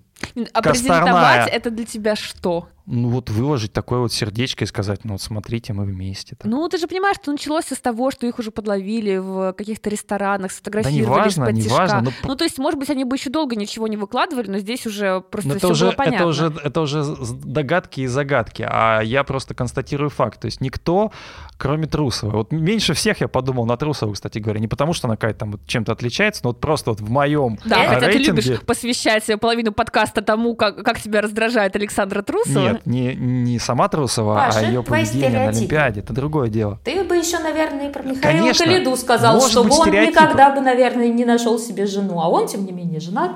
[0.54, 0.74] А Косторная.
[0.74, 2.68] презентовать это для тебя что?
[2.92, 6.36] Ну вот выложить такое вот сердечко и сказать, ну вот смотрите, мы вместе.
[6.36, 6.50] там.
[6.50, 10.50] Ну, ты же понимаешь, что началось с того, что их уже подловили в каких-то ресторанах,
[10.52, 11.70] да сфотографировали неважно, из-под тишка.
[11.74, 12.02] неважно.
[12.02, 14.88] Ну, Ну, то есть, может быть, они бы еще долго ничего не выкладывали, но здесь
[14.88, 16.16] уже просто Ну, все это уже, было понятно.
[16.16, 17.04] это уже, это уже
[17.46, 20.40] догадки и загадки, а я просто констатирую факт.
[20.42, 21.12] То есть никто,
[21.58, 22.34] кроме Трусовой.
[22.36, 25.60] Вот меньше всех я подумал на Трусову, кстати говоря, не потому что она какая-то там
[25.68, 28.42] чем-то отличается, но вот просто вот в моем Да, хотя ты рейтинге...
[28.42, 32.60] любишь посвящать половину подкаста тому, как, как тебя раздражает Александра Трусова.
[32.60, 35.50] Нет, не, не сама Трусова, Паша, а ее поведение на.
[35.50, 36.00] Олимпиаде.
[36.02, 36.80] Это другое дело.
[36.84, 38.66] Ты бы еще, наверное, про Михаила Конечно.
[38.66, 42.48] Калиду сказал, Может что быть, он никогда бы, наверное, не нашел себе жену, а он,
[42.48, 43.32] тем не менее, женат.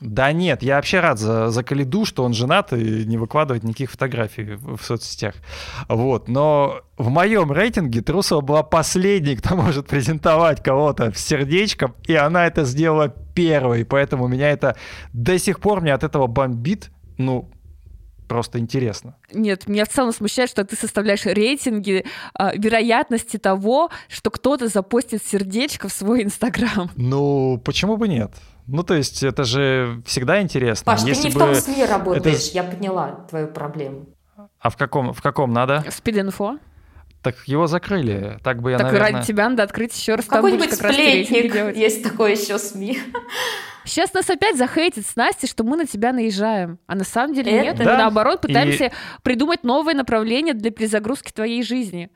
[0.00, 3.90] Да нет, я вообще рад за, за Калиду, что он женат и не выкладывает никаких
[3.90, 5.34] фотографий в, в соцсетях.
[5.88, 6.26] Вот.
[6.26, 12.46] Но в моем рейтинге Трусова была последней, кто может презентовать кого-то с сердечком, и она
[12.46, 13.84] это сделала первой.
[13.84, 14.74] Поэтому меня это
[15.12, 16.90] до сих пор мне от этого бомбит.
[17.18, 17.50] Ну,
[18.30, 19.16] просто интересно.
[19.32, 25.22] Нет, меня в целом смущает, что ты составляешь рейтинги а, вероятности того, что кто-то запостит
[25.26, 26.88] сердечко в свой Инстаграм.
[26.94, 28.30] Ну, почему бы нет?
[28.68, 30.84] Ну, то есть, это же всегда интересно.
[30.92, 34.06] Паш, ты Если не в бы- том СМИ работаешь, это- я поняла твою проблему.
[34.60, 35.84] А в каком, в каком надо?
[35.90, 36.58] Спид-инфо.
[37.22, 38.38] Так его закрыли.
[38.42, 39.12] Так бы я, так наверное...
[39.12, 40.24] ради тебя надо открыть еще раз.
[40.24, 41.76] Какой-нибудь как раз сплетник, делать.
[41.76, 42.98] есть такое еще СМИ.
[43.84, 46.78] Сейчас нас опять захейтит с Настей, что мы на тебя наезжаем.
[46.86, 47.78] А на самом деле Это- нет.
[47.78, 47.98] Мы Да.
[47.98, 48.90] наоборот пытаемся И-
[49.22, 52.10] придумать новое направление для перезагрузки твоей жизни.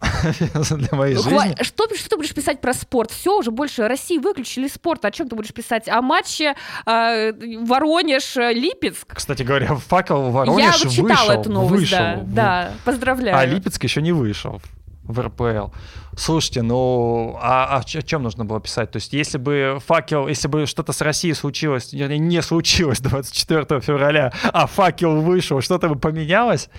[0.70, 1.62] для моей жизни.
[1.62, 3.10] Что, что ты будешь писать про спорт?
[3.10, 5.04] Все, уже больше России выключили спорт.
[5.04, 5.88] О чем ты будешь писать?
[5.88, 6.54] О матче
[6.86, 7.32] э,
[7.64, 9.06] Воронеж-Липецк?
[9.14, 11.98] Кстати говоря, факел Воронеж Я вот читала вышел, эту новость, вышел.
[11.98, 12.22] да.
[12.26, 13.36] Да, поздравляю.
[13.36, 14.60] А Липецк еще не вышел
[15.04, 15.72] в РПЛ.
[16.16, 18.90] Слушайте, ну а, а о чем нужно было писать?
[18.90, 24.32] То есть, если бы факел, если бы что-то с Россией случилось, не случилось 24 февраля,
[24.44, 26.70] а факел вышел, что-то бы поменялось,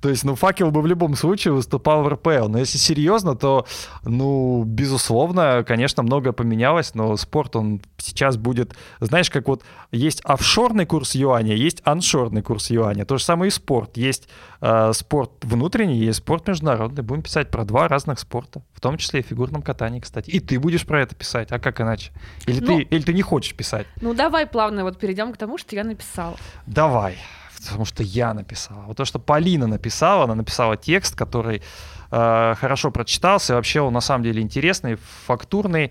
[0.00, 2.48] то есть, ну, факел бы в любом случае выступал в РПЛ.
[2.48, 3.66] Но если серьезно, то,
[4.02, 10.86] ну, безусловно, конечно, многое поменялось, но спорт, он сейчас будет, знаешь, как вот есть офшорный
[10.86, 13.04] курс юаня, есть аншорный курс юаня.
[13.04, 13.96] То же самое и спорт.
[13.96, 14.28] Есть
[14.60, 17.02] э, спорт внутренний, есть спорт международный.
[17.02, 20.28] Будем писать про два разных спорта, в том числе и в фигурном катании, кстати.
[20.30, 22.12] И ты будешь про это писать, а как иначе?
[22.46, 23.86] Или, Ну- ты, или ты не хочешь писать?
[24.02, 26.36] Ну давай плавно вот перейдем к тому, что я написала.
[26.66, 27.16] Давай,
[27.58, 28.82] потому что я написала.
[28.86, 31.62] Вот то, что Полина написала, она написала текст, который
[32.10, 35.90] э, хорошо прочитался, и вообще он на самом деле интересный, фактурный, э,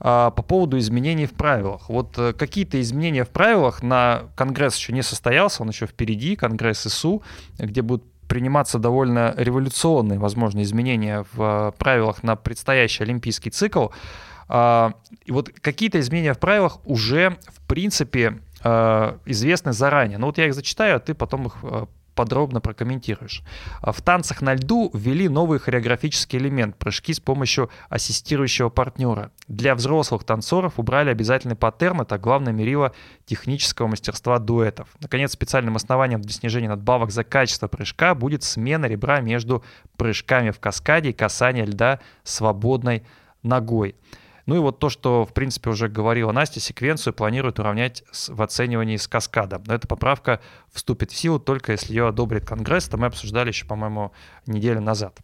[0.00, 1.88] по поводу изменений в правилах.
[1.88, 6.86] Вот э, какие-то изменения в правилах на Конгресс еще не состоялся, он еще впереди, Конгресс
[6.86, 7.22] ИСУ,
[7.58, 13.88] где будут приниматься довольно революционные, возможно, изменения в э, правилах на предстоящий олимпийский цикл.
[14.48, 14.92] А,
[15.24, 20.18] И вот какие-то изменения в правилах уже, в принципе, э, известны заранее.
[20.18, 21.86] Ну вот я их зачитаю, а ты потом их э,
[22.16, 23.42] подробно прокомментируешь.
[23.80, 29.30] А В танцах на льду ввели новый хореографический элемент– прыжки с помощью ассистирующего партнера.
[29.46, 32.92] Для взрослых танцоров убрали обязательный паттерн, это главное мерило
[33.26, 34.88] технического мастерства дуэтов.
[35.00, 39.62] Наконец, специальным основанием для снижения надбавок за качество прыжка будет смена ребра между
[39.96, 43.04] прыжками в каскаде и касание льда свободной
[43.42, 43.94] ногой.
[44.46, 48.96] Ну и вот то, что, в принципе, уже говорила Настя, секвенцию планируют уравнять в оценивании
[48.96, 49.64] с каскадом.
[49.66, 50.40] Но эта поправка
[50.72, 52.86] вступит в силу только если ее одобрит Конгресс.
[52.86, 54.12] Это мы обсуждали еще, по-моему,
[54.46, 55.18] неделю назад.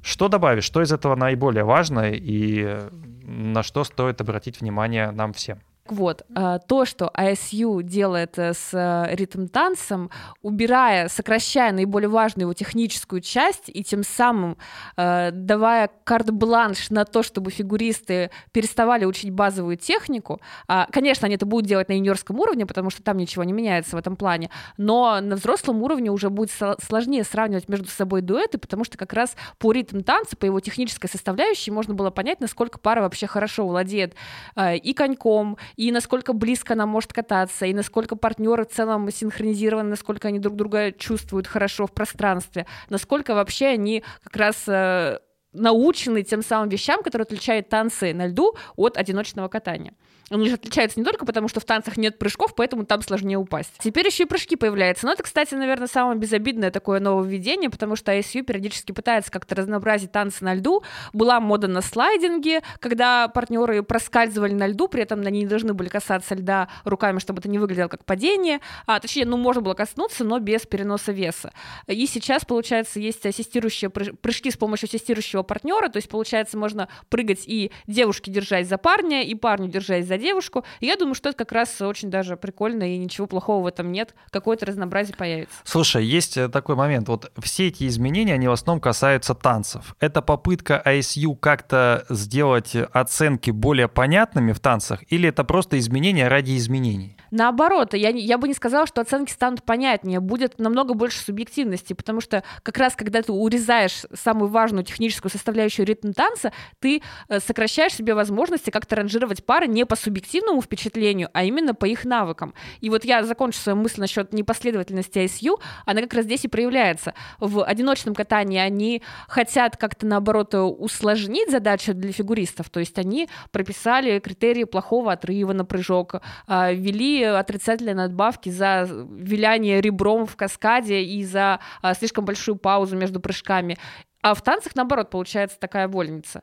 [0.00, 0.64] Что добавишь?
[0.64, 2.88] Что из этого наиболее важно и
[3.24, 5.58] на что стоит обратить внимание нам всем?
[5.92, 10.10] Вот, а, то, что ASU делает э, с э, ритм-танцем,
[10.42, 14.56] убирая, сокращая наиболее важную его техническую часть и тем самым
[14.96, 20.40] э, давая карт-бланш на то, чтобы фигуристы переставали учить базовую технику.
[20.66, 23.96] А, Конечно, они это будут делать на юниорском уровне, потому что там ничего не меняется
[23.96, 26.50] в этом плане, но на взрослом уровне уже будет
[26.82, 31.70] сложнее сравнивать между собой дуэты, потому что как раз по ритм-танцу, по его технической составляющей
[31.70, 34.14] можно было понять, насколько пара вообще хорошо владеет
[34.58, 40.26] и коньком, и насколько близко она может кататься, и насколько партнеры в целом синхронизированы, насколько
[40.26, 45.20] они друг друга чувствуют хорошо в пространстве, насколько вообще они как раз э,
[45.52, 49.94] научены тем самым вещам, которые отличают танцы на льду от одиночного катания.
[50.30, 53.72] Они же отличаются не только потому, что в танцах нет прыжков, поэтому там сложнее упасть.
[53.78, 55.06] Теперь еще и прыжки появляются.
[55.06, 60.12] Но это, кстати, наверное, самое безобидное такое нововведение, потому что ISU периодически пытается как-то разнообразить
[60.12, 60.82] танцы на льду.
[61.12, 65.88] Была мода на слайдинге, когда партнеры проскальзывали на льду, при этом они не должны были
[65.88, 68.60] касаться льда руками, чтобы это не выглядело как падение.
[68.86, 71.52] А, точнее, ну, можно было коснуться, но без переноса веса.
[71.86, 76.88] И сейчас, получается, есть ассистирующие прыж- прыжки с помощью ассистирующего партнера, то есть, получается, можно
[77.08, 80.64] прыгать и девушке держась за парня, и парню держась за девушку.
[80.80, 83.92] И я думаю, что это как раз очень даже прикольно, и ничего плохого в этом
[83.92, 84.14] нет.
[84.30, 85.56] Какое-то разнообразие появится.
[85.64, 87.08] Слушай, есть э, такой момент.
[87.08, 89.94] Вот все эти изменения, они в основном касаются танцев.
[90.00, 96.56] Это попытка ISU как-то сделать оценки более понятными в танцах, или это просто изменения ради
[96.56, 97.16] изменений?
[97.30, 102.20] Наоборот, я, я бы не сказала, что оценки станут понятнее, будет намного больше субъективности, потому
[102.20, 107.94] что как раз когда ты урезаешь самую важную техническую составляющую ритм танца, ты э, сокращаешь
[107.94, 112.54] себе возможности как-то ранжировать пары не по субъективному впечатлению, а именно по их навыкам.
[112.80, 117.14] И вот я закончу свою мысль насчет непоследовательности ISU, она как раз здесь и проявляется.
[117.38, 124.18] В одиночном катании они хотят как-то, наоборот, усложнить задачу для фигуристов, то есть они прописали
[124.18, 131.24] критерии плохого отрыва на прыжок, а, ввели отрицательные надбавки за виляние ребром в каскаде и
[131.24, 133.78] за а, слишком большую паузу между прыжками.
[134.22, 136.42] А в танцах, наоборот, получается такая вольница.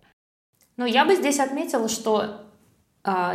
[0.78, 2.42] Ну, я бы здесь отметила, что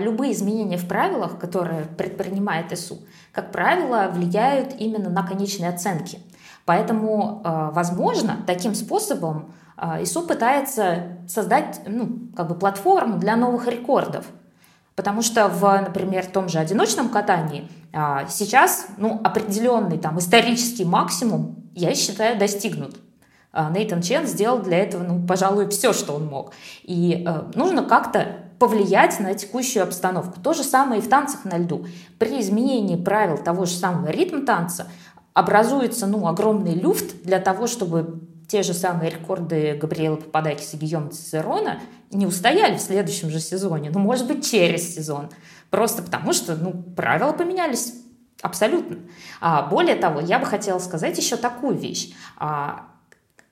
[0.01, 2.99] любые изменения в правилах, которые предпринимает ИСУ,
[3.33, 6.19] как правило, влияют именно на конечные оценки.
[6.65, 13.67] Поэтому, а, возможно, таким способом а, ИСУ пытается создать ну, как бы платформу для новых
[13.67, 14.27] рекордов.
[14.95, 21.57] Потому что в, например, том же одиночном катании а, сейчас ну, определенный там исторический максимум,
[21.75, 22.97] я считаю, достигнут.
[23.53, 26.53] А, Нейтан Чен сделал для этого, ну, пожалуй, все, что он мог.
[26.83, 30.39] И нужно как-то повлиять на текущую обстановку.
[30.39, 31.87] То же самое и в танцах на льду.
[32.19, 34.87] При изменении правил того же самого ритма танца
[35.33, 41.09] образуется ну, огромный люфт для того, чтобы те же самые рекорды Габриэла Пападакиса и Гийома
[41.09, 45.31] Цицерона не устояли в следующем же сезоне, ну, может быть, через сезон.
[45.71, 47.95] Просто потому что, ну, правила поменялись
[48.43, 48.99] абсолютно.
[49.41, 52.13] А, более того, я бы хотела сказать еще такую вещь.
[52.37, 52.89] А,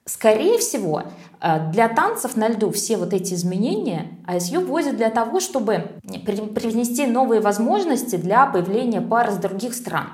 [0.09, 1.03] Скорее всего,
[1.41, 7.07] э, для танцев на льду все вот эти изменения ISU вводят для того, чтобы привнести
[7.07, 10.09] новые возможности для появления пар из других стран.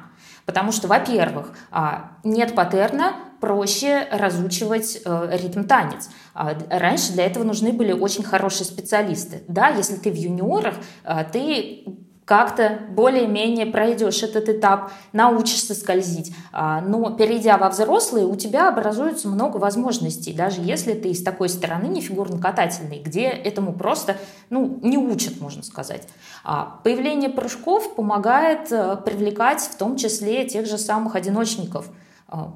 [0.47, 6.11] Потому что, во-первых, а, нет паттерна, проще разучивать э, ритм танец.
[6.35, 9.45] А, раньше для этого нужны были очень хорошие специалисты.
[9.47, 11.85] Да, если ты в юниорах, э, ты
[12.25, 16.35] как-то более-менее пройдешь этот этап, научишься скользить.
[16.53, 21.49] А, но перейдя во взрослые, у тебя образуется много возможностей, даже если ты из такой
[21.49, 24.17] стороны не фигурно-катательный, где этому просто
[24.49, 26.09] ну, не учат, можно сказать.
[26.45, 31.89] А, появление прыжков помогает э, привлекать в том числе тех же самых одиночников.
[32.29, 32.55] А,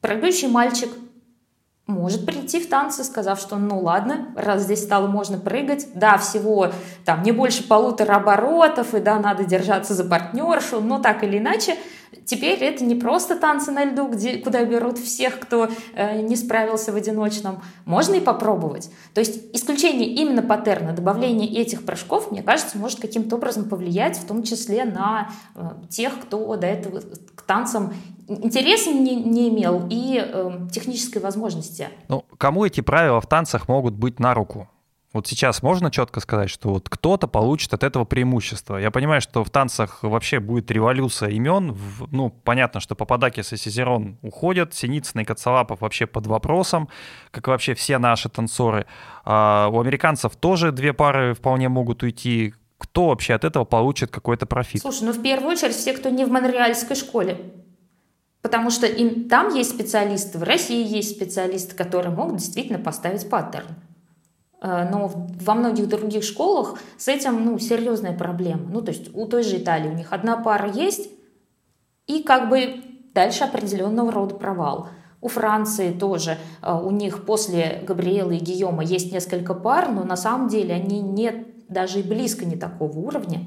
[0.00, 0.90] прыгающий мальчик–
[1.86, 6.70] может прийти в танцы, сказав, что ну ладно, раз здесь стало можно прыгать, да, всего
[7.04, 11.76] там не больше полутора оборотов, и да, надо держаться за партнершу, но так или иначе,
[12.24, 16.92] теперь это не просто танцы на льду, где, куда берут всех, кто э, не справился
[16.92, 18.90] в одиночном, можно и попробовать.
[19.14, 24.26] То есть исключение именно паттерна, добавление этих прыжков, мне кажется, может каким-то образом повлиять, в
[24.26, 27.00] том числе на э, тех, кто до этого
[27.34, 27.92] к танцам
[28.28, 31.88] интереса не, не имел и э, технической возможности.
[32.08, 34.68] Ну, кому эти правила в танцах могут быть на руку?
[35.14, 38.76] Вот сейчас можно четко сказать, что вот кто-то получит от этого преимущество.
[38.78, 41.78] Я понимаю, что в танцах вообще будет революция имен.
[42.10, 46.88] Ну, понятно, что Пападакис и Сизерон уходят, Синицын и Коцалапов вообще под вопросом,
[47.30, 48.86] как вообще все наши танцоры.
[49.24, 52.52] А у американцев тоже две пары вполне могут уйти.
[52.78, 54.82] Кто вообще от этого получит какой-то профит?
[54.82, 57.38] Слушай, ну в первую очередь все, кто не в монреальской школе.
[58.42, 63.76] Потому что им, там есть специалисты, в России есть специалисты, которые могут действительно поставить паттерн.
[64.64, 68.62] Э, но во многих других школах с этим ну, серьезная проблема.
[68.70, 71.10] Ну, то есть у той же Италии у них одна пара есть,
[72.06, 74.88] и как бы дальше определенного рода провал.
[75.20, 80.16] У Франции тоже, э, у них после Габриэлы и Гийома есть несколько пар, но на
[80.16, 83.44] самом деле они нет даже и близко не такого уровня.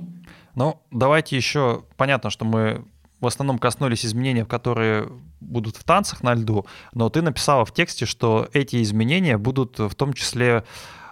[0.54, 2.86] Ну, давайте еще, понятно, что мы
[3.20, 8.06] в основном коснулись изменений, которые будут в танцах на льду, но ты написала в тексте,
[8.06, 10.64] что эти изменения будут в том числе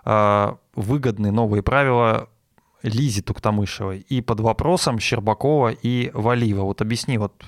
[0.05, 2.29] выгодны новые правила
[2.83, 6.61] Лизе Туктамышевой и под вопросом Щербакова и Валиева.
[6.61, 7.43] Вот объясни, вот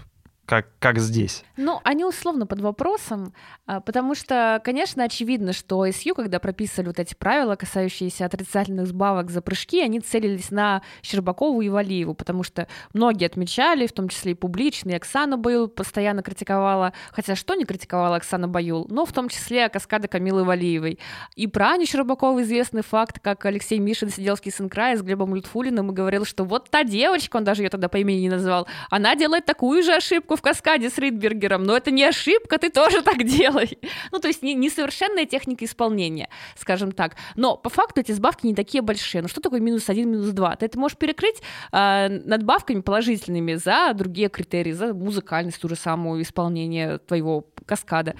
[0.47, 1.43] как, как здесь?
[1.57, 3.33] Ну, они условно под вопросом,
[3.65, 9.29] а, потому что, конечно, очевидно, что СЮ, когда прописывали вот эти правила, касающиеся отрицательных сбавок
[9.29, 14.31] за прыжки, они целились на Щербакову и Валиеву, потому что многие отмечали, в том числе
[14.31, 19.11] и публично, и Оксана Баюл постоянно критиковала, хотя что не критиковала Оксана Баюл, но в
[19.11, 20.97] том числе каскады Камилы Валиевой.
[21.35, 25.91] И про Аню Щербакову известный факт, как Алексей Мишин сидел в Кисенкрае с Глебом Лютфулиным
[25.91, 29.13] и говорил, что вот та девочка, он даже ее тогда по имени не назвал, она
[29.17, 33.23] делает такую же ошибку в каскаде с Ридбергером, но это не ошибка, ты тоже так
[33.23, 33.77] делай.
[34.11, 37.15] Ну, то есть не, несовершенная техника исполнения, скажем так.
[37.35, 39.21] Но по факту эти сбавки не такие большие.
[39.21, 40.55] Ну, что такое минус один, минус два?
[40.55, 46.21] Ты это можешь перекрыть э, надбавками положительными за другие критерии, за музыкальность, ту же самую
[46.21, 48.15] исполнение твоего каскада.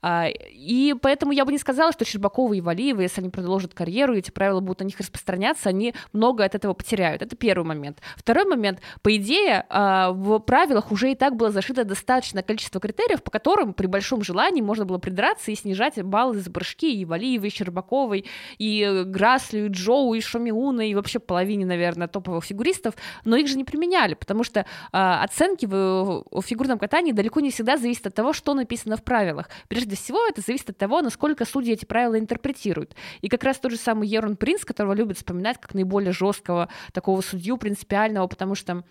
[0.00, 4.14] А, и поэтому я бы не сказала, что Щербакова и Валиева, если они продолжат карьеру,
[4.14, 7.22] эти правила будут на них распространяться, они много от этого потеряют.
[7.22, 8.00] Это первый момент.
[8.16, 8.80] Второй момент.
[9.02, 13.30] По идее, а, в правилах уже и так было за зашито достаточное количество критериев, по
[13.30, 17.52] которым при большом желании можно было придраться и снижать баллы за прыжки и Валиевой, и
[17.52, 18.26] Щербаковой,
[18.58, 22.94] и Граслю, и Джоу, и Шомиуна, и вообще половине, наверное, топовых фигуристов,
[23.24, 27.50] но их же не применяли, потому что э, оценки в, в фигурном катании далеко не
[27.50, 29.48] всегда зависят от того, что написано в правилах.
[29.68, 32.96] Прежде всего, это зависит от того, насколько судьи эти правила интерпретируют.
[33.20, 37.20] И как раз тот же самый Ерон Принц, которого любят вспоминать как наиболее жесткого такого
[37.20, 38.82] судью принципиального, потому что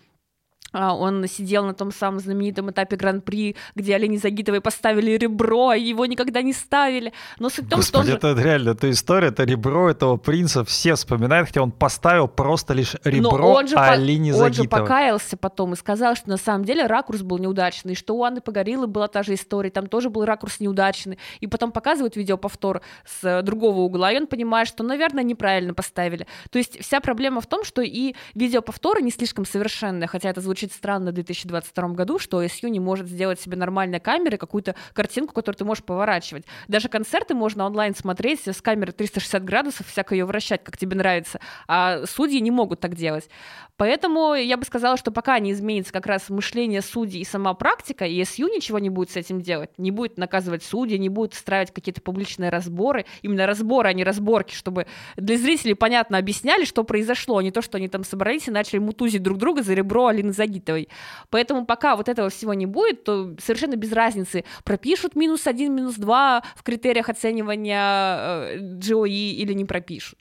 [0.72, 6.06] он сидел на том самом знаменитом этапе Гран-при, где Олене Загитовой поставили ребро, а его
[6.06, 7.12] никогда не ставили.
[7.38, 8.32] Но суть в том, Господи, что он...
[8.34, 12.96] это реально, эта история, это ребро этого принца все вспоминают, хотя он поставил просто лишь
[13.04, 13.92] ребро Но он же а по...
[13.92, 18.14] Олене Он же покаялся потом и сказал, что на самом деле ракурс был неудачный, что
[18.16, 21.18] у Анны Погорилы была та же история, там тоже был ракурс неудачный.
[21.40, 26.26] И потом показывают видеоповтор с э, другого угла, и он понимает, что, наверное, неправильно поставили.
[26.50, 30.61] То есть вся проблема в том, что и видеоповторы не слишком совершенные, хотя это звучит
[30.70, 35.58] странно в 2022 году, что SU не может сделать себе нормальной камерой какую-то картинку, которую
[35.58, 36.44] ты можешь поворачивать.
[36.68, 41.40] Даже концерты можно онлайн смотреть с камеры 360 градусов, всяко ее вращать, как тебе нравится,
[41.66, 43.28] а судьи не могут так делать.
[43.76, 48.04] Поэтому я бы сказала, что пока не изменится как раз мышление судей и сама практика,
[48.04, 51.72] и SU ничего не будет с этим делать, не будет наказывать судьи, не будет устраивать
[51.72, 54.86] какие-то публичные разборы, именно разборы, а не разборки, чтобы
[55.16, 58.78] для зрителей понятно объясняли, что произошло, а не то, что они там собрались и начали
[58.78, 60.88] мутузить друг друга за ребро Алины Загитовой.
[61.30, 65.96] Поэтому пока вот этого всего не будет, то совершенно без разницы, пропишут минус один, минус
[65.96, 70.18] два в критериях оценивания э, GOE или не пропишут.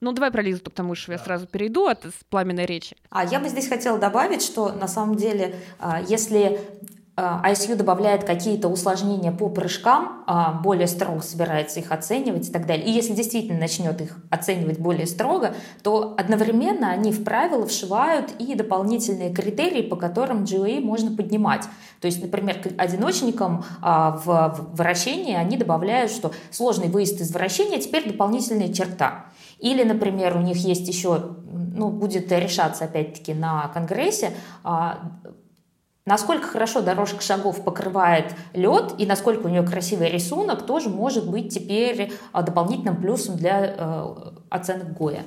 [0.00, 2.96] Ну, давай про Лизу Токтамышеву я сразу перейду от пламенной речи.
[3.08, 6.60] А я бы здесь хотела добавить, что на самом деле, а, если
[7.14, 12.86] ISU добавляет какие-то усложнения по прыжкам, а, более строго собирается их оценивать и так далее.
[12.86, 18.54] И если действительно начнет их оценивать более строго, то одновременно они в правила вшивают и
[18.54, 21.64] дополнительные критерии, по которым GOE можно поднимать.
[22.00, 27.78] То есть, например, к одиночникам а, в вращении они добавляют, что сложный выезд из вращения
[27.78, 29.26] теперь дополнительная черта.
[29.58, 34.30] Или, например, у них есть еще, ну, будет решаться опять-таки на Конгрессе,
[34.64, 35.12] а,
[36.04, 41.54] Насколько хорошо дорожка шагов покрывает лед и насколько у нее красивый рисунок, тоже может быть
[41.54, 44.14] теперь а, дополнительным плюсом для э,
[44.50, 45.22] оценок Гоя.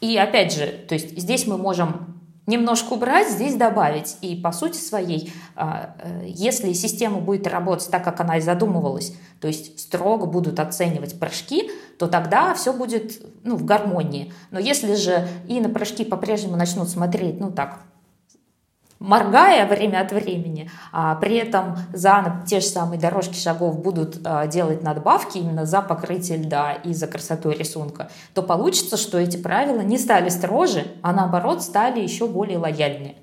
[0.00, 4.16] И опять же, то есть здесь мы можем немножко убрать, здесь добавить.
[4.20, 9.12] И по сути своей, а, э, если система будет работать так, как она и задумывалась,
[9.40, 14.32] то есть строго будут оценивать прыжки, то тогда все будет ну, в гармонии.
[14.52, 17.80] Но если же и на прыжки по-прежнему начнут смотреть, ну так,
[18.98, 24.46] моргая время от времени, а при этом за те же самые дорожки шагов будут а,
[24.46, 29.80] делать надбавки именно за покрытие льда и за красоту рисунка, то получится, что эти правила
[29.80, 33.16] не стали строже, а наоборот стали еще более лояльнее.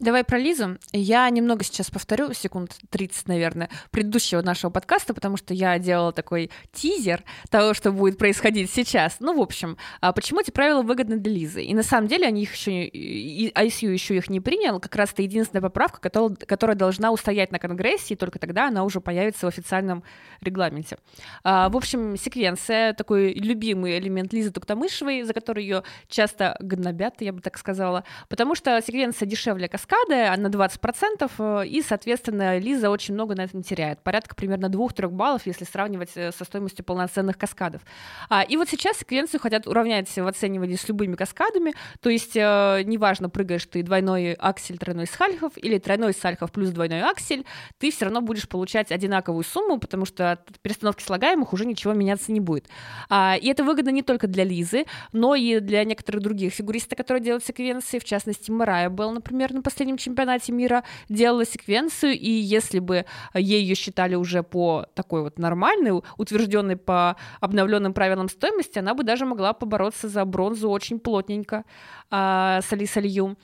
[0.00, 0.78] Давай про Лизу.
[0.92, 6.50] Я немного сейчас повторю, секунд 30, наверное, предыдущего нашего подкаста, потому что я делала такой
[6.72, 9.18] тизер того, что будет происходить сейчас.
[9.20, 11.62] Ну, в общем, а почему эти правила выгодны для Лизы?
[11.62, 14.80] И на самом деле они их еще, ICU еще их не принял.
[14.80, 19.02] Как раз это единственная поправка, которая, должна устоять на Конгрессе, и только тогда она уже
[19.02, 20.02] появится в официальном
[20.40, 20.96] регламенте.
[21.44, 27.34] А, в общем, секвенция, такой любимый элемент Лизы Туктамышевой, за который ее часто гнобят, я
[27.34, 32.90] бы так сказала, потому что секвенция дешевле каскада, каскады, она 20%, э, и, соответственно, Лиза
[32.90, 34.00] очень много на этом теряет.
[34.02, 37.82] Порядка примерно 2-3 баллов, если сравнивать э, со стоимостью полноценных каскадов.
[38.28, 42.82] А, и вот сейчас секвенцию хотят уравнять в оценивании с любыми каскадами, то есть э,
[42.84, 47.44] неважно, прыгаешь ты двойной аксель, тройной сальхов или тройной сальхов плюс двойной аксель,
[47.78, 52.32] ты все равно будешь получать одинаковую сумму, потому что от перестановки слагаемых уже ничего меняться
[52.32, 52.66] не будет.
[53.08, 57.22] А, и это выгодно не только для Лизы, но и для некоторых других фигуристов, которые
[57.22, 62.30] делают секвенции, в частности, Марая был, например, на последнем последнем чемпионате мира делала секвенцию, и
[62.30, 68.78] если бы ей ее считали уже по такой вот нормальной, утвержденной по обновленным правилам стоимости,
[68.78, 71.64] она бы даже могла побороться за бронзу очень плотненько
[72.10, 73.38] а, с Алисой Лью.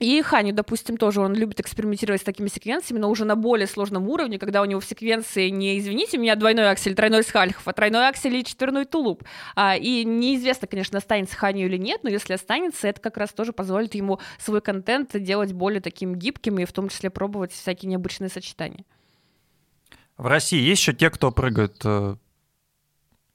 [0.00, 4.08] И Ханю, допустим, тоже он любит экспериментировать с такими секвенциями, но уже на более сложном
[4.08, 8.08] уровне, когда у него в секвенции не, извините меня, двойной аксель, тройной схальхов, а тройной
[8.08, 9.24] аксель и четверной тулуп.
[9.54, 13.52] А, и неизвестно, конечно, останется Ханю или нет, но если останется, это как раз тоже
[13.52, 18.30] позволит ему свой контент делать более таким гибким и в том числе пробовать всякие необычные
[18.30, 18.86] сочетания.
[20.16, 22.16] В России есть еще те, кто прыгают э,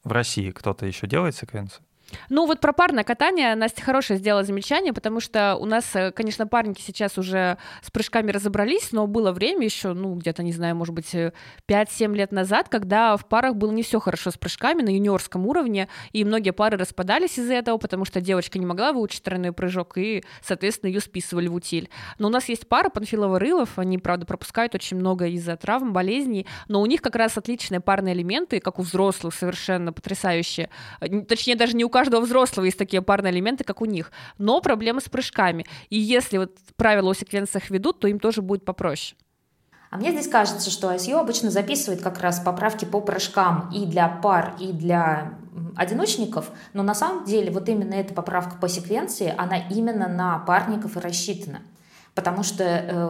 [0.04, 0.50] в России?
[0.50, 1.85] Кто-то еще делает секвенцию?
[2.30, 6.48] Ну вот про парное катание Настя хорошее сделала замечание, потому что у нас, э, конечно,
[6.48, 10.94] парники сейчас уже с прыжками разобрались, но было время еще, ну где-то, не знаю, может
[10.94, 11.32] быть, 5-7
[11.68, 15.88] э, лет назад, когда в парах было не все хорошо с прыжками на юниорском уровне,
[16.12, 20.24] и многие пары распадались из-за этого, потому что девочка не могла выучить тройной прыжок, и,
[20.42, 21.90] соответственно, ее списывали в утиль.
[22.20, 26.82] Но у нас есть пара Панфилова-Рылов, они, правда, пропускают очень много из-за травм, болезней, но
[26.82, 30.70] у них как раз отличные парные элементы, как у взрослых, совершенно потрясающие.
[31.02, 34.12] Э, точнее, даже не у каждого взрослого есть такие парные элементы, как у них.
[34.38, 35.66] Но проблемы с прыжками.
[35.90, 39.18] И если вот правила о секвенциях ведут, то им тоже будет попроще.
[39.92, 44.10] А мне здесь кажется, что ISU обычно записывает как раз поправки по прыжкам и для
[44.10, 45.36] пар, и для
[45.78, 50.98] одиночников, но на самом деле вот именно эта поправка по секвенции, она именно на парников
[50.98, 51.62] и рассчитана.
[52.14, 53.10] Потому что э,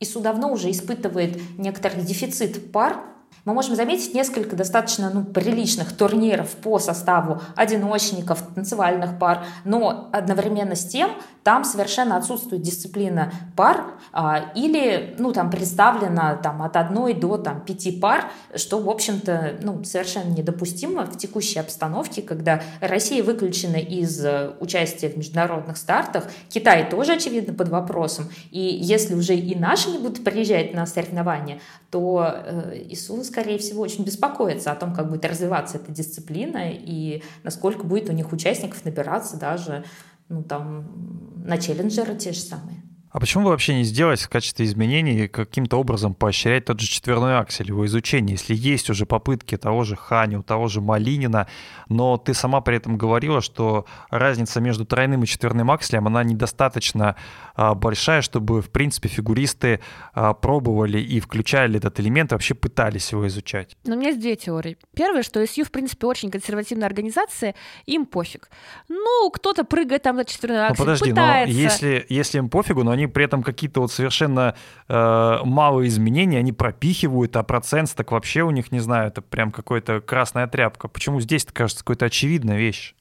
[0.00, 3.02] ИСУ давно уже испытывает некоторый дефицит пар,
[3.44, 10.74] мы можем заметить несколько достаточно ну, приличных турниров по составу одиночников, танцевальных пар, но одновременно
[10.74, 11.10] с тем
[11.46, 17.60] там совершенно отсутствует дисциплина пар а, или ну, там представлена там, от одной до там,
[17.60, 24.24] пяти пар, что, в общем-то, ну, совершенно недопустимо в текущей обстановке, когда Россия выключена из
[24.24, 29.90] э, участия в международных стартах, Китай тоже, очевидно, под вопросом, и если уже и наши
[29.90, 31.60] не будут приезжать на соревнования,
[31.90, 37.22] то э, ИСУ, скорее всего, очень беспокоится о том, как будет развиваться эта дисциплина и
[37.42, 39.84] насколько будет у них участников набираться даже
[40.28, 42.82] ну, там, на челленджеры те же самые.
[43.16, 47.38] А почему вы вообще не сделать в качестве изменений каким-то образом поощрять тот же четверной
[47.38, 51.48] аксель, его изучение, если есть уже попытки того же Хани, у того же Малинина,
[51.88, 57.16] но ты сама при этом говорила, что разница между тройным и четверным акселем, она недостаточно
[57.54, 59.80] а, большая, чтобы, в принципе, фигуристы
[60.12, 63.78] а, пробовали и включали этот элемент, вообще пытались его изучать.
[63.86, 64.76] Но у меня есть две теории.
[64.94, 67.54] Первое, что СЮ, в принципе, очень консервативная организация,
[67.86, 68.50] им пофиг.
[68.90, 71.54] Ну, кто-то прыгает там на четверной аксель, ну, подожди, пытается.
[71.54, 74.54] но если, если им пофигу, но они при этом какие-то вот совершенно
[74.88, 79.52] э, малые изменения они пропихивают, а процент так вообще у них, не знаю, это прям
[79.52, 80.88] какая-то красная тряпка.
[80.88, 82.95] Почему здесь-то кажется какой-то очевидная вещь?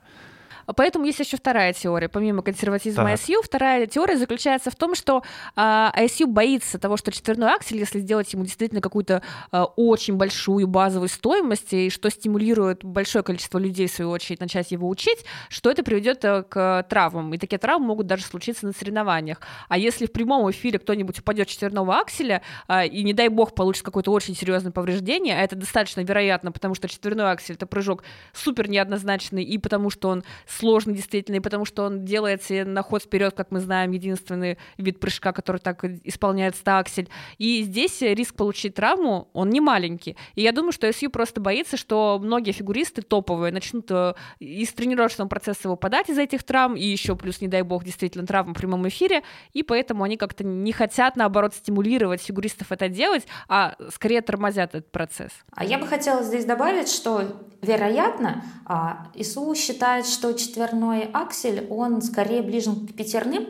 [0.75, 3.19] Поэтому есть еще вторая теория, помимо консерватизма так.
[3.19, 3.41] ISU.
[3.43, 5.23] Вторая теория заключается в том, что
[5.55, 10.67] а, ISU боится того, что четверной аксель, если сделать ему действительно какую-то а, очень большую
[10.67, 15.69] базовую стоимость, и что стимулирует большое количество людей, в свою очередь, начать его учить, что
[15.69, 17.33] это приведет э, к травмам.
[17.33, 19.39] И такие травмы могут даже случиться на соревнованиях.
[19.69, 23.83] А если в прямом эфире кто-нибудь упадет четверного акселя, а, и, не дай бог, получит
[23.83, 28.03] какое-то очень серьезное повреждение, а это достаточно вероятно, потому что четверной аксель— это прыжок
[28.33, 30.23] супер неоднозначный, и потому что он
[30.55, 35.33] сложный действительно, потому что он делается на ход вперед, как мы знаем, единственный вид прыжка,
[35.33, 37.09] который так исполняет стаксель.
[37.37, 40.15] И здесь риск получить травму, он не маленький.
[40.35, 45.27] И я думаю, что СЮ просто боится, что многие фигуристы топовые начнут э, из тренировочного
[45.27, 48.87] процесса выпадать из этих травм, и еще плюс, не дай бог, действительно травм в прямом
[48.87, 54.75] эфире, и поэтому они как-то не хотят, наоборот, стимулировать фигуристов это делать, а скорее тормозят
[54.75, 55.31] этот процесс.
[55.51, 57.23] А я бы хотела здесь добавить, что,
[57.61, 63.45] вероятно, а, ИСУ считает, что четверной аксель, он скорее ближен к пятерным,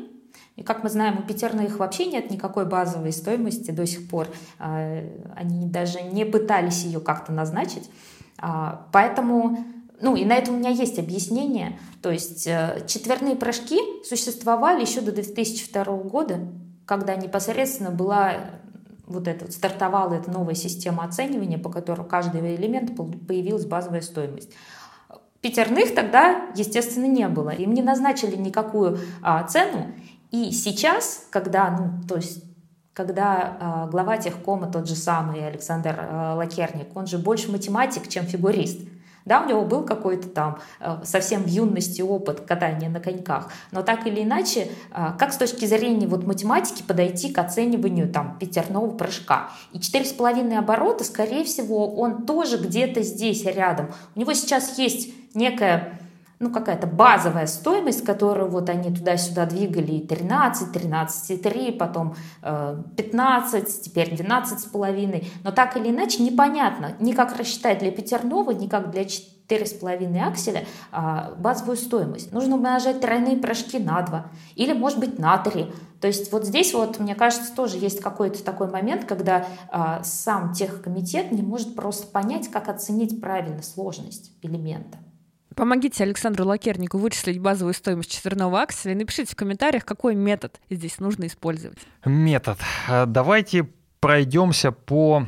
[0.56, 4.28] и как мы знаем, у пятерных вообще нет никакой базовой стоимости до сих пор.
[4.58, 5.02] А,
[5.36, 7.90] они даже не пытались ее как-то назначить.
[8.38, 9.66] А, поэтому,
[10.00, 11.78] ну и на это у меня есть объяснение.
[12.02, 16.40] То есть э, четверные прыжки существовали еще до 2002 года,
[16.86, 18.36] когда непосредственно была
[19.08, 22.96] вот эта, стартовала эта новая система оценивания, по которой каждый элемент
[23.28, 24.52] появилась базовая стоимость.
[25.46, 27.52] Пятерных тогда, естественно, не было.
[27.52, 29.92] Им не назначили никакую а, цену.
[30.32, 32.44] И сейчас, когда, ну, то есть
[32.94, 38.26] когда э, глава техкома тот же самый Александр э, Лакерник, он же больше математик, чем
[38.26, 38.80] фигурист.
[39.26, 43.82] Да, у него был какой-то там э, совсем в юности опыт катания на коньках, но
[43.82, 48.92] так или иначе, э, как с точки зрения вот математики подойти к оцениванию там пятерного
[48.92, 49.50] прыжка?
[49.74, 53.92] И четыре с половиной оборота, скорее всего, он тоже где-то здесь рядом.
[54.16, 56.00] У него сейчас есть некая
[56.46, 64.16] ну, какая-то базовая стоимость, которую вот они туда-сюда двигали 13, 13,3, потом э, 15, теперь
[64.16, 65.28] 12 с половиной.
[65.44, 69.74] Но так или иначе непонятно ни как рассчитать для пятерного, ни как для четыре с
[69.74, 72.32] половиной акселя а, базовую стоимость.
[72.32, 75.72] Нужно умножать тройные прыжки на 2 или, может быть, на 3.
[76.02, 80.54] То есть вот здесь вот, мне кажется, тоже есть какой-то такой момент, когда а, сам
[80.54, 85.00] техкомитет не может просто понять, как оценить правильно сложность элемента.
[85.56, 91.28] Помогите Александру Лакернику вычислить базовую стоимость четверного акселя напишите в комментариях, какой метод здесь нужно
[91.28, 91.78] использовать.
[92.04, 92.58] Метод.
[93.08, 95.28] Давайте пройдемся по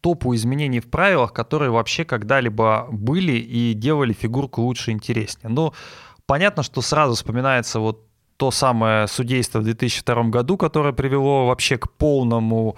[0.00, 5.48] топу изменений в правилах, которые вообще когда-либо были и делали фигурку лучше и интереснее.
[5.48, 5.72] Ну,
[6.26, 11.90] понятно, что сразу вспоминается вот то самое судейство в 2002 году, которое привело вообще к
[11.90, 12.76] полному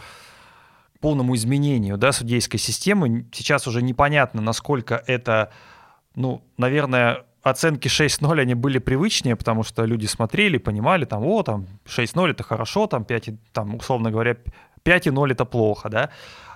[1.00, 3.26] полному изменению да, судейской системы.
[3.32, 5.52] Сейчас уже непонятно, насколько это,
[6.14, 11.66] ну, наверное, оценки 6-0, они были привычнее, потому что люди смотрели, понимали, там, о, там,
[11.86, 14.36] 6-0 это хорошо, там, 5, там, условно говоря,
[14.84, 16.10] 5,0 это плохо, да,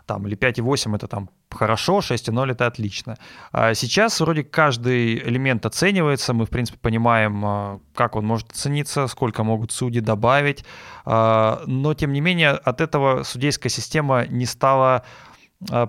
[0.06, 3.16] там, или 5,8 это там хорошо, 6,0 это отлично.
[3.52, 9.06] А сейчас вроде каждый элемент оценивается, мы, в принципе, понимаем, а, как он может оцениться,
[9.06, 10.64] сколько могут судьи добавить,
[11.04, 15.04] а, но, тем не менее, от этого судейская система не стала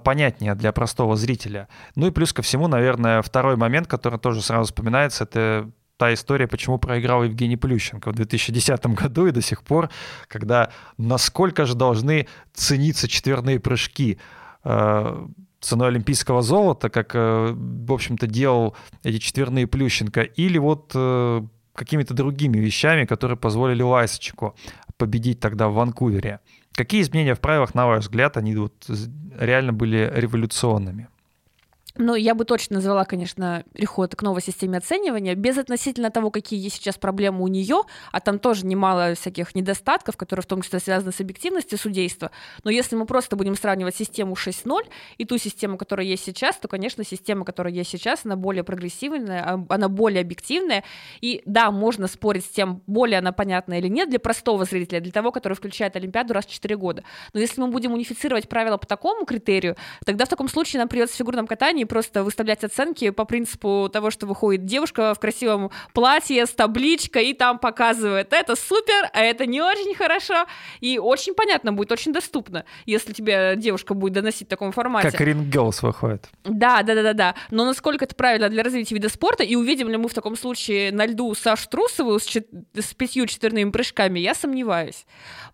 [0.03, 1.67] понятнее для простого зрителя.
[1.95, 6.47] Ну и плюс ко всему, наверное, второй момент, который тоже сразу вспоминается, это та история,
[6.47, 9.89] почему проиграл Евгений Плющенко в 2010 году и до сих пор,
[10.27, 14.19] когда насколько же должны цениться четверные прыжки
[14.63, 15.27] э,
[15.61, 21.41] ценой олимпийского золота, как, э, в общем-то, делал эти четверные Плющенко, или вот э,
[21.73, 24.55] какими-то другими вещами, которые позволили Лайсочку
[24.97, 26.39] победить тогда в Ванкувере.
[26.73, 28.73] Какие изменения в правилах, на ваш взгляд, они вот
[29.37, 31.07] реально были революционными?
[31.95, 36.59] Ну, я бы точно назвала, конечно, переход к новой системе оценивания, без относительно того, какие
[36.59, 40.79] есть сейчас проблемы у нее, а там тоже немало всяких недостатков, которые в том числе
[40.79, 42.31] связаны с объективностью судейства.
[42.63, 44.89] Но если мы просто будем сравнивать систему 6.0
[45.19, 49.63] и ту систему, которая есть сейчас, то, конечно, система, которая есть сейчас, она более прогрессивная,
[49.69, 50.83] она более объективная.
[51.21, 55.11] И да, можно спорить с тем, более она понятна или нет для простого зрителя, для
[55.11, 57.03] того, который включает Олимпиаду раз в 4 года.
[57.33, 59.75] Но если мы будем унифицировать правила по такому критерию,
[60.05, 63.89] тогда в таком случае нам придется в фигурном катании не просто выставлять оценки по принципу
[63.91, 69.19] того, что выходит девушка в красивом платье с табличкой и там показывает, это супер, а
[69.19, 70.45] это не очень хорошо.
[70.79, 75.11] И очень понятно будет, очень доступно, если тебе девушка будет доносить в таком формате.
[75.11, 76.29] Как Ring Girls выходит.
[76.43, 77.35] Да, да, да, да, да.
[77.51, 80.91] Но насколько это правильно для развития вида спорта, и увидим ли мы в таком случае
[80.91, 85.05] на льду Сашу Трусову с, чет- с пятью четверными прыжками, я сомневаюсь.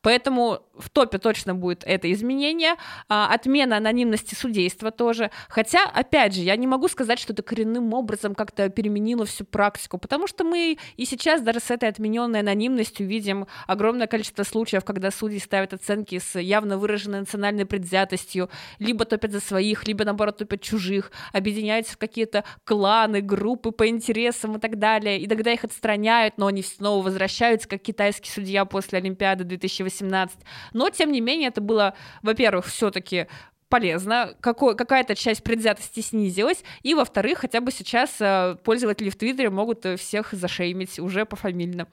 [0.01, 2.75] Поэтому в топе точно будет это изменение.
[3.07, 5.29] А, отмена анонимности судейства тоже.
[5.49, 9.97] Хотя, опять же, я не могу сказать, что это коренным образом как-то переменило всю практику,
[9.97, 15.11] потому что мы и сейчас даже с этой отмененной анонимностью видим огромное количество случаев, когда
[15.11, 18.49] судьи ставят оценки с явно выраженной национальной предвзятостью,
[18.79, 24.57] либо топят за своих, либо наоборот топят чужих, объединяются в какие-то кланы, группы по интересам
[24.57, 28.99] и так далее, и тогда их отстраняют, но они снова возвращаются, как китайский судья после
[28.99, 30.37] Олимпиады 2018.
[30.73, 33.27] Но, тем не менее, это было, во-первых, все-таки
[33.69, 39.49] полезно, какой, какая-то часть предвзятости снизилась, и, во-вторых, хотя бы сейчас э, пользователи в Твиттере
[39.49, 41.87] могут э, всех зашеймить уже пофамильно.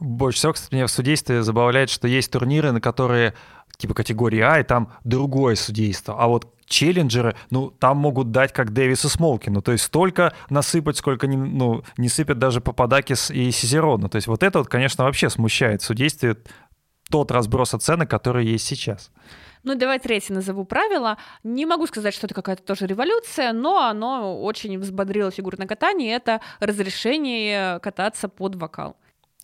[0.00, 3.34] Больше всего, кстати, меня в судействе забавляет, что есть турниры, на которые
[3.76, 6.16] типа категории А, и там другое судейство.
[6.18, 11.26] А вот челленджеры, ну, там могут дать как Дэвису Смолкину, то есть столько насыпать, сколько
[11.26, 14.08] не, ну, не сыпят даже Пападакис и Сизерону.
[14.08, 16.36] То есть вот это вот, конечно, вообще смущает судействие
[17.10, 19.10] тот разброс оценок, который есть сейчас.
[19.64, 21.18] Ну, давай третье назову правило.
[21.42, 26.14] Не могу сказать, что это какая-то тоже революция, но оно очень взбодрило фигурное катание.
[26.14, 28.96] Это разрешение кататься под вокал.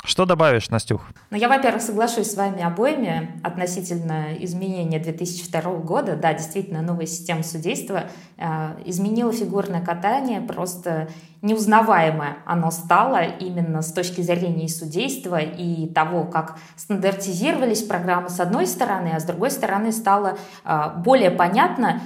[0.04, 1.00] Что добавишь, Настюх?
[1.30, 6.14] Ну, я, во-первых, соглашусь с вами обоими относительно изменения 2002 года.
[6.14, 8.04] Да, действительно, новая система судейства
[8.36, 11.08] э, изменила фигурное катание, просто
[11.40, 18.66] неузнаваемое оно стало именно с точки зрения судейства, и того, как стандартизировались программы с одной
[18.66, 20.36] стороны, а с другой стороны стало
[20.66, 22.02] э, более понятно,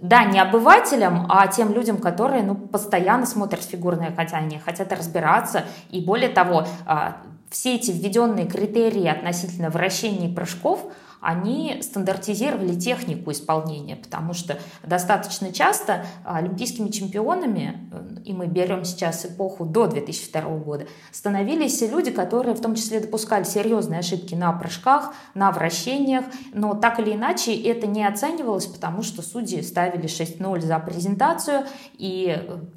[0.00, 5.64] да, не обывателям, а тем людям, которые ну, постоянно смотрят фигурное катание, хотят разбираться.
[5.90, 7.18] И более того, а,
[7.50, 16.06] все эти введенные критерии относительно вращений прыжков– они стандартизировали технику исполнения, потому что достаточно часто
[16.24, 22.60] олимпийскими чемпионами, э, и мы берем сейчас эпоху до 2002 года, становились люди, которые в
[22.60, 28.06] том числе допускали серьезные ошибки на прыжках, на вращениях, но так или иначе это не
[28.06, 31.64] оценивалось, потому что судьи ставили 6-0 за презентацию
[31.94, 32.36] и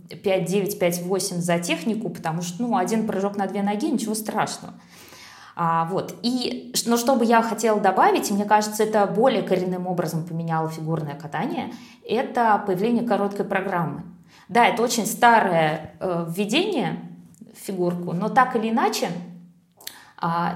[0.10, 4.74] 5-9, 5-8 за технику, потому что ну, один прыжок на две ноги, ничего страшного.
[5.56, 6.16] А, вот.
[6.24, 11.16] И, но что бы я хотела добавить, мне кажется, это более коренным образом поменяло фигурное
[11.16, 11.74] катание,
[12.08, 14.04] это появление короткой программы.
[14.48, 17.00] Да, это очень старое э, введение
[17.54, 19.10] в фигурку, но так или иначе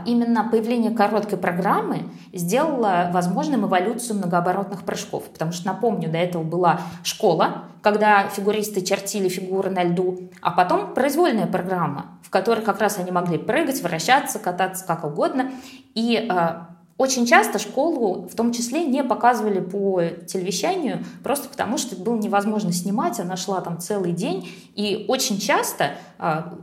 [0.06, 5.24] именно появление короткой программы сделало возможным эволюцию многооборотных прыжков.
[5.26, 10.94] Потому что, напомню, до этого была школа, когда фигуристы чертили фигуры на льду, а потом
[10.94, 15.52] произвольная программа, в которой как раз они могли прыгать, вращаться, кататься как угодно.
[15.94, 21.96] И а, очень часто школу, в том числе, не показывали по телевещанию, просто потому что
[21.96, 26.54] было невозможно снимать, она шла там целый день, и очень часто а,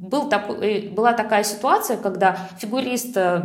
[0.00, 3.42] был такой, э, была такая ситуация, когда фигурист э,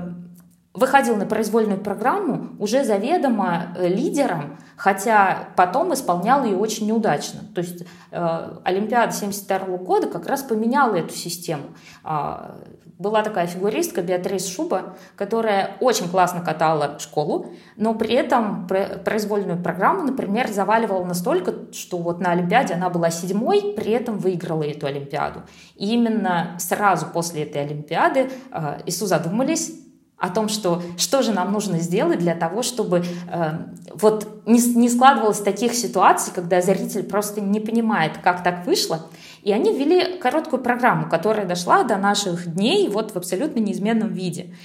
[0.73, 7.41] выходил на произвольную программу уже заведомо э, лидером, хотя потом исполнял ее очень неудачно.
[7.53, 11.65] То есть э, Олимпиада 72 года как раз поменяла эту систему.
[12.03, 12.51] Э,
[12.97, 20.03] была такая фигуристка Беатрис Шуба, которая очень классно катала школу, но при этом произвольную программу,
[20.03, 25.41] например, заваливала настолько, что вот на Олимпиаде она была седьмой, при этом выиграла эту Олимпиаду.
[25.75, 29.73] И именно сразу после этой Олимпиады э, ИСУ задумались,
[30.17, 33.51] о том, что, что же нам нужно сделать для того, чтобы э,
[33.93, 39.01] вот не, не складывалось таких ситуаций, когда зритель просто не понимает, как так вышло.
[39.45, 44.55] И они ввели короткую программу, которая дошла до наших дней вот в абсолютно неизменном виде.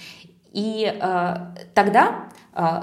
[0.53, 1.37] И э,
[1.75, 2.81] тогда э,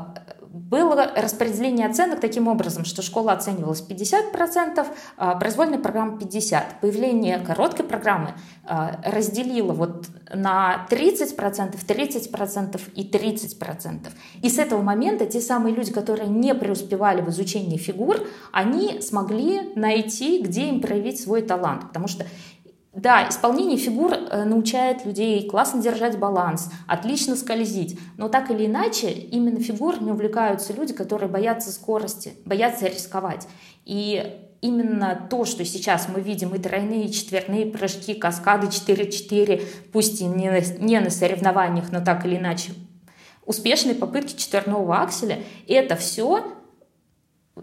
[0.57, 4.85] было распределение оценок таким образом, что школа оценивалась 50%,
[5.17, 6.63] а произвольная программа 50%.
[6.81, 8.33] Появление короткой программы
[8.63, 14.07] а, разделило вот на 30%, 30% и 30%.
[14.41, 19.73] И с этого момента те самые люди, которые не преуспевали в изучении фигур, они смогли
[19.75, 21.87] найти, где им проявить свой талант.
[21.87, 22.25] Потому что
[22.97, 29.11] да, исполнение фигур э, научает людей классно держать баланс, отлично скользить, но так или иначе
[29.11, 33.47] именно фигурами увлекаются люди, которые боятся скорости, боятся рисковать.
[33.85, 40.19] И именно то, что сейчас мы видим, и тройные, и четверные прыжки, каскады 4-4, пусть
[40.21, 42.71] и не на, не на соревнованиях, но так или иначе,
[43.45, 45.37] успешные попытки четверного акселя,
[45.67, 46.43] это все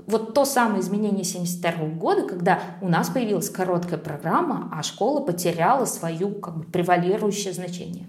[0.06, 5.84] вот то самое изменение 72 года, когда у нас появилась короткая программа, а школа потеряла
[5.84, 8.06] свою как бы превалирующее значение.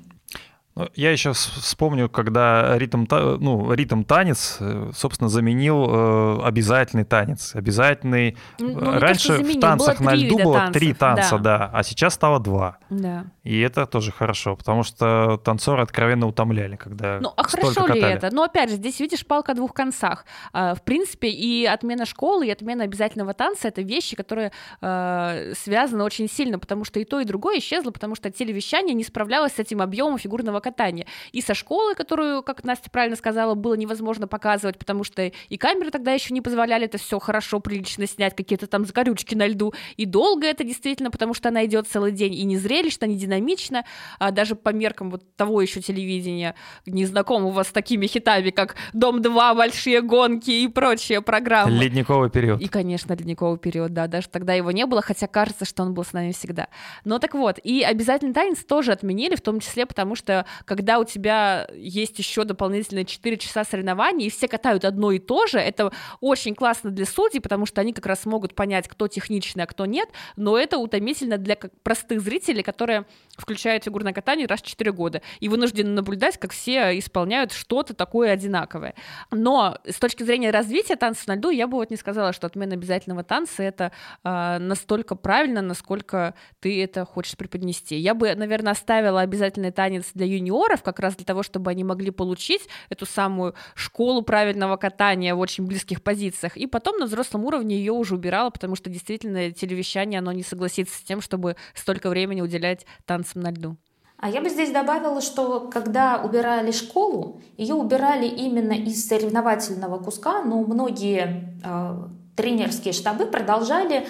[0.96, 7.56] Я еще вспомню, когда ритм, ну, ритм танец, э, собственно, заменил э, обязательный танец.
[7.56, 8.36] Обязательный.
[8.60, 11.58] Ну, Раньше в танцах на льду было танцев, три танца, да.
[11.58, 12.78] да, а сейчас стало два.
[12.90, 13.24] Да.
[13.44, 18.00] И это тоже хорошо, потому что танцоры откровенно утомляли, когда Ну, а хорошо катали.
[18.00, 18.30] ли это?
[18.34, 20.26] Ну, опять же, здесь видишь палка о двух концах.
[20.52, 24.52] А, в принципе, и отмена школы, и отмена обязательного танца— это вещи, которые
[24.82, 29.06] э, связаны очень сильно, потому что и то, и другое исчезло, потому что телевещание не
[29.06, 31.06] справлялось с этим объемом фигурного катания.
[31.32, 35.92] И со школы, которую, как Настя правильно сказала, было невозможно показывать, потому что и камеры
[35.92, 39.74] тогда еще не позволяли это все хорошо, прилично снять, какие-то там закорючки на льду.
[39.96, 43.86] И долго это действительно, потому что она идет целый день и не зрелищно, не динамично,
[44.18, 46.56] а даже по меркам вот того еще телевидения,
[46.88, 51.72] не знакомого с такими хитами, как «Дом-2», «Большие гонки» и прочие программы.
[51.72, 52.60] Ледниковый период.
[52.60, 56.04] И, конечно, ледниковый период, да, даже тогда его не было, хотя кажется, что он был
[56.04, 56.68] с нами всегда.
[57.04, 61.04] Но так вот, и обязательный танец тоже отменили, в том числе потому, что когда у
[61.04, 65.92] тебя есть еще дополнительные 4 часа соревнований, и все катают одно и то же, это
[66.22, 69.86] очень классно для судей, потому что они как раз могут понять, кто техничный, а кто
[69.86, 73.06] нет, но это утомительно для простых зрителей, которые
[73.38, 78.32] включают фигурное катание раз в 4 года и вынуждены наблюдать, как все исполняют что-то такое
[78.32, 78.96] одинаковое.
[79.32, 82.74] Но с точки зрения развития танца на льду, я бы вот не сказала, что отмена
[82.74, 83.92] обязательного танца это
[84.24, 87.96] э, настолько правильно, насколько ты это хочешь преподнести.
[87.96, 92.12] Я бы, наверное, оставила обязательный танец для юниоров, как раз для того, чтобы они могли
[92.12, 97.78] получить эту самую школу правильного катания в очень близких позициях, и потом на взрослом уровне
[97.78, 102.42] ее уже убирала, потому что действительно телевещание, оно не согласится с тем, чтобы столько времени
[102.42, 103.78] уделять танцам на льду.
[104.18, 110.42] А я бы здесь добавила, что когда убирали школу, ее убирали именно из соревновательного куска,
[110.42, 114.08] но многие э, тренерские штабы продолжали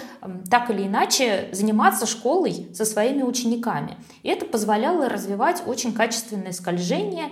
[0.50, 3.96] так или иначе заниматься школой со своими учениками.
[4.22, 7.28] И это позволяло развивать очень качественное скольжение,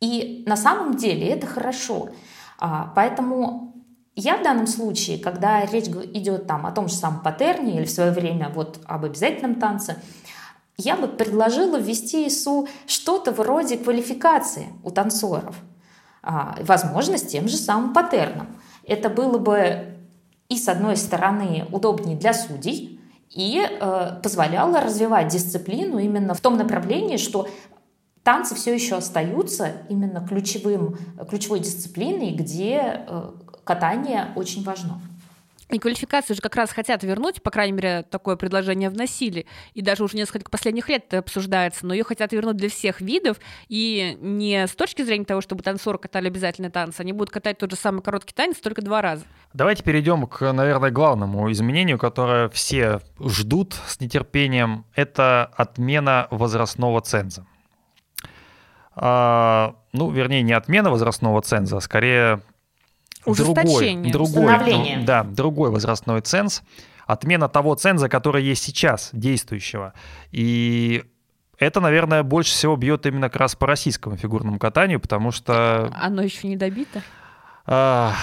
[0.00, 2.10] и на самом деле это хорошо.
[2.58, 3.74] А, поэтому
[4.14, 7.90] я в данном случае, когда речь идет там о том же самом паттерне или в
[7.90, 10.00] свое время вот об обязательном танце,
[10.76, 15.56] я бы предложила ввести ИСУ что-то вроде квалификации у танцоров.
[16.22, 18.48] А, возможно, с тем же самым паттерном.
[18.84, 19.97] Это было бы
[20.48, 26.56] и, с одной стороны, удобнее для судей, и э, позволяло развивать дисциплину именно в том
[26.56, 27.48] направлении, что
[28.22, 30.96] танцы все еще остаются именно ключевым,
[31.28, 33.32] ключевой дисциплиной, где э,
[33.64, 35.00] катание очень важно.
[35.70, 40.02] И квалификацию же как раз хотят вернуть, по крайней мере, такое предложение вносили, и даже
[40.02, 43.38] уже несколько последних лет это обсуждается, но ее хотят вернуть для всех видов,
[43.68, 47.70] и не с точки зрения того, чтобы танцоры катали обязательно танцы, они будут катать тот
[47.70, 49.24] же самый короткий танец только два раза.
[49.52, 57.46] Давайте перейдем к, наверное, главному изменению, которое все ждут с нетерпением, это отмена возрастного ценза.
[58.94, 62.42] а, ну, вернее, не отмена возрастного ценза, а скорее
[63.26, 66.62] другой, другой, да, другой возрастной ценз,
[67.06, 69.94] отмена того ценза, который есть сейчас, действующего.
[70.30, 71.04] И
[71.58, 75.92] это, наверное, больше всего бьет именно как раз по российскому фигурному катанию, потому что...
[75.94, 77.02] Оно еще не добито?
[77.66, 78.14] А,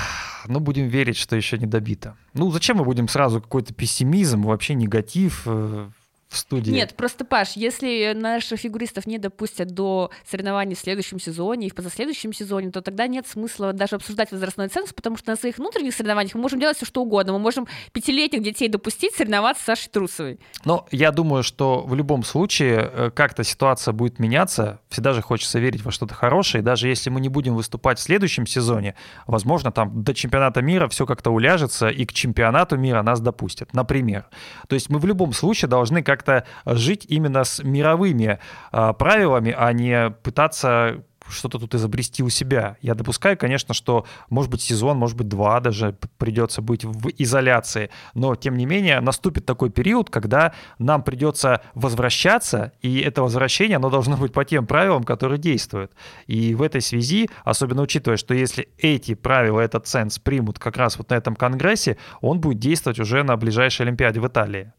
[0.48, 2.16] ну, будем верить, что еще не добито.
[2.34, 5.90] Ну, зачем мы будем сразу какой-то пессимизм, вообще негатив э,
[6.36, 6.72] в студии.
[6.72, 11.76] Нет, просто, Паш, если наших фигуристов не допустят до соревнований в следующем сезоне и в
[11.76, 15.94] позаследующем сезоне, то тогда нет смысла даже обсуждать возрастной ценз, потому что на своих внутренних
[15.94, 17.34] соревнованиях мы можем делать все, что угодно.
[17.34, 20.40] Мы можем пятилетних детей допустить соревноваться с Сашей Трусовой.
[20.64, 24.80] Но я думаю, что в любом случае э, как-то ситуация будет меняться.
[24.90, 26.62] Всегда же хочется верить во что-то хорошее.
[26.62, 28.96] И даже если мы не будем выступать в следующем сезоне,
[29.28, 34.26] возможно, там до чемпионата мира все как-то уляжется, и к чемпионату мира нас допустят, например.
[34.68, 38.40] То есть мы в любом случае должны как как-то жить именно с мировыми
[38.72, 42.78] а, правилами, а не пытаться что-то тут изобрести у себя.
[42.82, 47.90] Я допускаю, конечно, что, может быть, сезон, может быть, два даже придется быть в изоляции,
[48.14, 53.90] но, тем не менее, наступит такой период, когда нам придется возвращаться, и это возвращение, оно
[53.90, 55.94] должно быть по тем правилам, которые действуют.
[56.28, 61.00] И в этой связи, особенно учитывая, что если эти правила, этот ценз примут как раз
[61.00, 64.74] вот на этом конгрессе, он будет действовать уже на ближайшей Олимпиаде в Италии.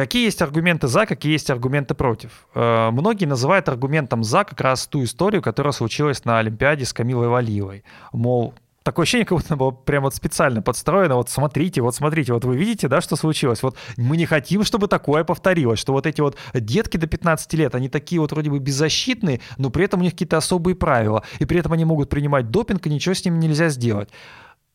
[0.00, 2.46] Какие есть аргументы за, какие есть аргументы против?
[2.54, 7.28] Э, многие называют аргументом за как раз ту историю, которая случилась на Олимпиаде с Камилой
[7.28, 7.84] Валиевой.
[8.10, 11.16] Мол, такое ощущение, как будто было прям вот специально подстроено.
[11.16, 13.62] Вот смотрите, вот смотрите, вот вы видите, да, что случилось?
[13.62, 17.74] Вот мы не хотим, чтобы такое повторилось, что вот эти вот детки до 15 лет,
[17.74, 21.44] они такие вот вроде бы беззащитные, но при этом у них какие-то особые правила, и
[21.44, 24.08] при этом они могут принимать допинг, и ничего с ними нельзя сделать.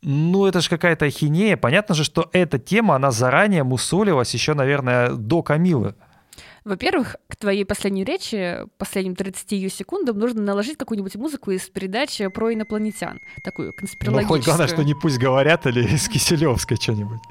[0.08, 1.58] Ну, это же какая-то ахинея.
[1.58, 5.95] Понятно же, что эта тема, она заранее мусолилась еще, наверное, до Камилы.
[6.64, 12.53] Во-первых, к твоей последней речи, последним 30 секундам, нужно наложить какую-нибудь музыку из передачи про
[12.53, 13.20] инопланетян.
[13.43, 14.22] Такую конспирологическую.
[14.22, 17.22] Ну, хоть главное, что не пусть говорят или из Киселевской что-нибудь.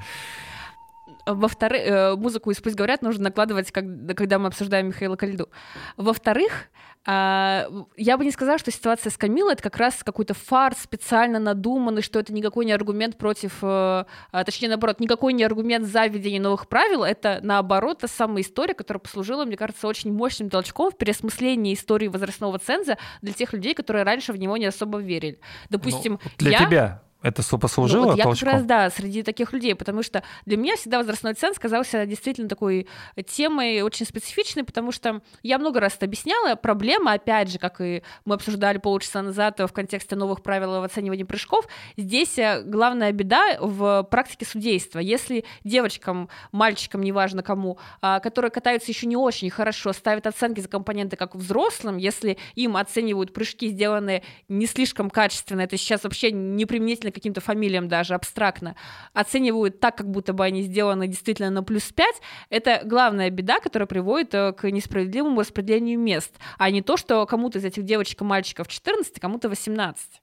[1.27, 5.49] Во-вторых, э, музыку из «Пусть говорят» нужно накладывать, когда мы обсуждаем Михаила Кальду.
[5.97, 6.69] Во-вторых,
[7.07, 7.67] а,
[7.97, 12.01] я бы не сказала, что ситуация с Камилой это как раз какой-то фарс специально надуманный,
[12.01, 16.41] что это никакой не аргумент против, э, а, точнее, наоборот, никакой не аргумент за введение
[16.41, 20.97] новых правил, это, наоборот, та самая история, которая послужила, мне кажется, очень мощным толчком в
[20.97, 25.39] переосмыслении истории возрастного ценза для тех людей, которые раньше в него не особо верили.
[25.69, 26.59] Допустим, ну, для я...
[26.59, 28.47] тебя это послужило ну, вот Я толчком?
[28.47, 32.51] как раз, да, среди таких людей, потому что для меня всегда возрастной ценз казался действительно
[32.51, 32.87] такой
[33.27, 36.55] темой очень специфичной, потому что я много раз это объясняла.
[36.55, 41.23] Проблема, опять же, как и мы обсуждали полчаса назад в контексте новых правил в оценивании
[41.23, 41.67] прыжков,
[41.97, 44.99] здесь э, главная беда в практике судейства.
[44.99, 50.69] Если девочкам, мальчикам, неважно кому, а, которые катаются еще не очень хорошо, ставят оценки за
[50.69, 56.67] компоненты как взрослым, если им оценивают прыжки, сделанные не слишком качественно, это сейчас вообще не
[56.67, 58.77] применительно каким-то фамилиям даже абстрактно,
[59.13, 63.87] оценивают так, как будто бы они сделаны действительно на плюс 5, это главная беда, которая
[63.87, 68.25] приводит э, к несправедливому распределению мест, а не то, что кому-то из этих девочек и
[68.25, 70.23] мальчиков 14, а кому-то 18.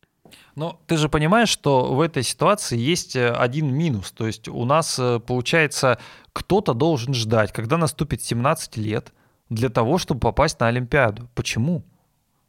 [0.56, 4.12] Но ты же понимаешь, что в этой ситуации есть э, один минус.
[4.12, 6.00] То есть у нас, э, получается,
[6.34, 9.14] кто-то должен ждать, когда наступит 17 лет,
[9.50, 11.28] для того, чтобы попасть на Олимпиаду.
[11.36, 11.84] Почему?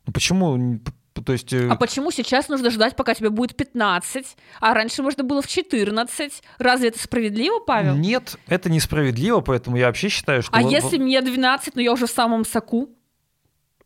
[0.07, 0.81] Ну, почему
[1.21, 1.53] то есть...
[1.53, 5.47] Э, а почему сейчас нужно ждать, пока тебе будет 15, а раньше можно было в
[5.47, 6.43] 14?
[6.59, 7.97] Разве это справедливо, Павел?
[7.97, 10.53] Нет, это несправедливо, поэтому я вообще считаю, что...
[10.57, 12.89] А вот, если мне 12, но я уже в самом соку?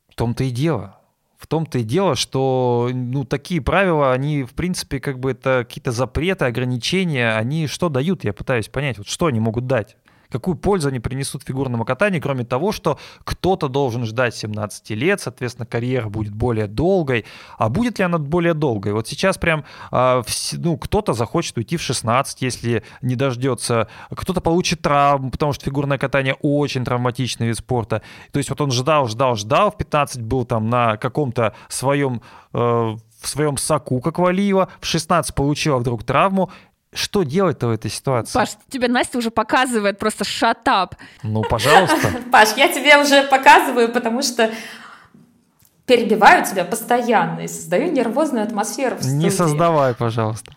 [0.09, 1.01] В том-то и дело.
[1.37, 5.93] В том-то и дело, что ну, такие правила, они, в принципе, как бы это какие-то
[5.93, 9.97] запреты, ограничения, они что дают, я пытаюсь понять, вот что они могут дать.
[10.31, 15.67] Какую пользу они принесут фигурному катанию, кроме того, что кто-то должен ждать 17 лет, соответственно,
[15.67, 17.25] карьера будет более долгой.
[17.59, 18.93] А будет ли она более долгой?
[18.93, 20.23] Вот сейчас прям э,
[20.53, 23.89] ну, кто-то захочет уйти в 16, если не дождется.
[24.11, 28.03] Кто-то получит травму, потому что фигурное катание очень травматичный вид спорта.
[28.33, 32.23] То есть вот он ждал, ждал, ждал, в 15 был там на каком-то своем
[32.53, 32.97] э,
[33.27, 36.51] в своем соку, как Валиева, в 16 получила вдруг травму,
[36.97, 38.35] что делать-то в этой ситуации?
[38.35, 40.93] Паш, тебе Настя уже показывает просто shut up.
[41.23, 41.97] Ну, пожалуйста.
[42.33, 44.51] Паш, я тебе уже показываю, потому что
[45.87, 49.17] перебиваю тебя постоянно и создаю нервозную атмосферу в студии.
[49.17, 50.53] Не создавай, пожалуйста.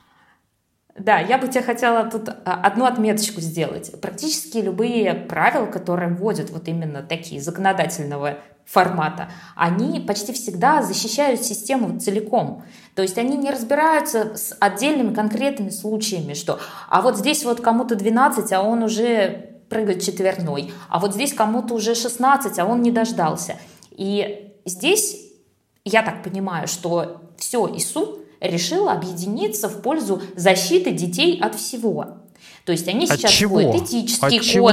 [0.98, 4.02] Да, я бы тебе хотела тут а, одну отметочку сделать.
[4.02, 8.40] Практически любые правила, которые вводят вот именно такие законодательного
[8.70, 12.64] формата, они почти всегда защищают систему целиком.
[12.94, 17.96] То есть они не разбираются с отдельными конкретными случаями, что а вот здесь вот кому-то
[17.96, 22.92] 12, а он уже прыгает четверной, а вот здесь кому-то уже 16, а он не
[22.92, 23.56] дождался.
[23.92, 25.18] И здесь,
[25.84, 32.20] я так понимаю, что все ИСУ решила объединиться в пользу защиты детей от всего.
[32.66, 33.56] То есть они От сейчас чего?
[33.56, 34.70] вводят этический От чего?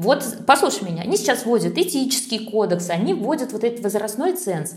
[0.00, 4.72] Вот, послушай меня, они сейчас вводят этический кодекс, они вводят вот этот возрастной ценз,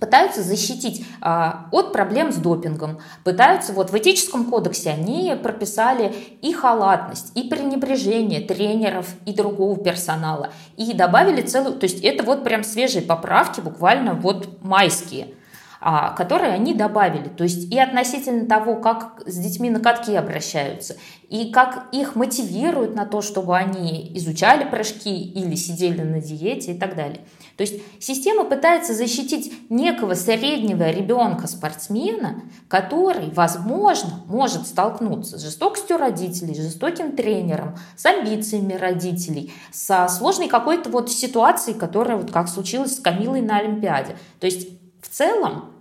[0.00, 6.54] пытаются защитить а, от проблем с допингом, пытаются, вот в этическом кодексе они прописали и
[6.54, 12.64] халатность, и пренебрежение тренеров и другого персонала, и добавили целую, то есть это вот прям
[12.64, 15.34] свежие поправки, буквально вот майские,
[15.80, 17.28] которые они добавили.
[17.28, 20.96] То есть и относительно того, как с детьми на катке обращаются,
[21.28, 26.78] и как их мотивируют на то, чтобы они изучали прыжки или сидели на диете и
[26.78, 27.20] так далее.
[27.56, 36.54] То есть система пытается защитить некого среднего ребенка-спортсмена, который, возможно, может столкнуться с жестокостью родителей,
[36.54, 43.00] жестоким тренером, с амбициями родителей, со сложной какой-то вот ситуацией, которая вот как случилось с
[43.00, 44.16] Камилой на Олимпиаде.
[44.40, 44.77] То есть
[45.18, 45.74] целом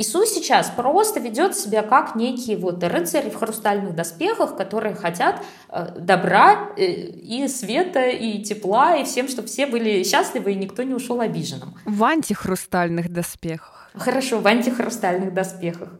[0.00, 5.98] Иисус сейчас просто ведет себя как некие вот рыцари в хрустальных доспехах, которые хотят э,
[5.98, 10.94] добра э, и света, и тепла, и всем, чтобы все были счастливы, и никто не
[10.94, 11.74] ушел обиженным.
[11.84, 13.90] В антихрустальных доспехах.
[13.92, 15.90] Хорошо, в антихрустальных доспехах.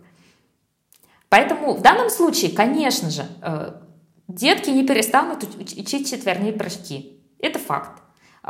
[1.28, 3.72] Поэтому в данном случае, конечно же, э,
[4.28, 7.20] детки не перестанут уч- учить четверные прыжки.
[7.40, 8.00] Это факт.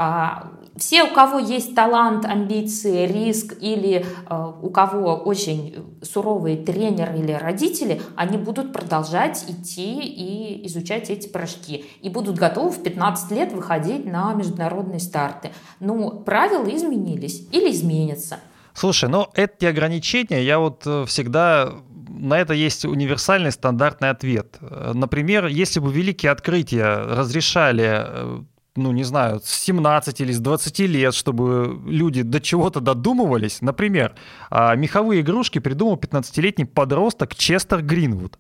[0.01, 7.19] А, Все, у кого есть талант, амбиции, риск или э, у кого очень суровые тренеры
[7.19, 11.85] или родители, они будут продолжать идти и изучать эти прыжки.
[12.01, 15.51] И будут готовы в 15 лет выходить на международные старты.
[15.81, 18.39] Но правила изменились или изменятся.
[18.75, 21.73] Слушай, ну эти ограничения, я вот э, всегда
[22.09, 24.59] на это есть универсальный стандартный ответ.
[24.61, 28.47] Э, Например, если бы великие открытия разрешали,
[28.79, 33.61] ну не знаю, с 17 или с 20 лет, чтобы люди до чего-то додумывались.
[33.61, 34.15] Например,
[34.51, 38.39] а, меховые игрушки придумал 15-летний подросток Честер Гринвуд.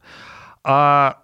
[0.64, 1.22] А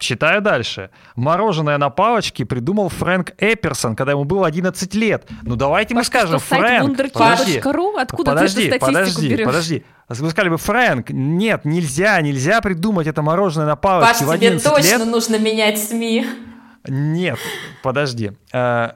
[0.00, 0.88] Читаю дальше.
[1.14, 5.28] Мороженое на палочке придумал Фрэнк Эпперсон, когда ему было 11 лет.
[5.42, 7.58] Ну давайте мы Паш, скажем, что, сайт Фрэнк, подожди?
[7.98, 9.46] Откуда подожди, ты эту статистику подожди, берешь?
[9.46, 9.84] подожди.
[10.08, 14.48] Вы сказали бы, Фрэнк, нет, нельзя, нельзя придумать это мороженое на палочке Паш, в тебе
[14.48, 15.06] 11 точно лет.
[15.06, 16.26] нужно менять СМИ.
[16.86, 17.38] Нет,
[17.82, 18.32] подожди.
[18.52, 18.92] Э,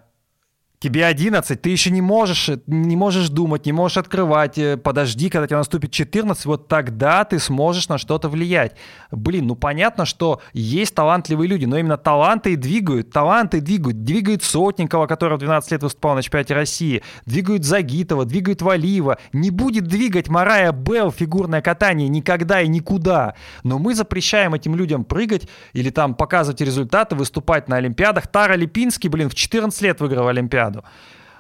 [0.85, 4.59] Тебе 11, ты еще не можешь, не можешь думать, не можешь открывать.
[4.59, 8.77] Э, Подожди, когда тебе наступит 14, вот тогда ты сможешь на что-то влиять.
[9.11, 14.05] Блин, ну понятно, что есть талантливые люди, но именно таланты и двигают, таланты двигают.
[14.05, 19.17] Двигают Сотникова, который в 12 лет выступал на чемпионате России, двигают Загитова, двигают Валиева.
[19.33, 23.37] Не будет двигать Марая Белл фигурное катание никогда и никуда.
[23.63, 28.27] Но мы запрещаем этим людям прыгать или там показывать результаты, выступать на Олимпиадах.
[28.27, 30.74] Тара Липинский, блин, в 14 лет выиграл Олимпиаду.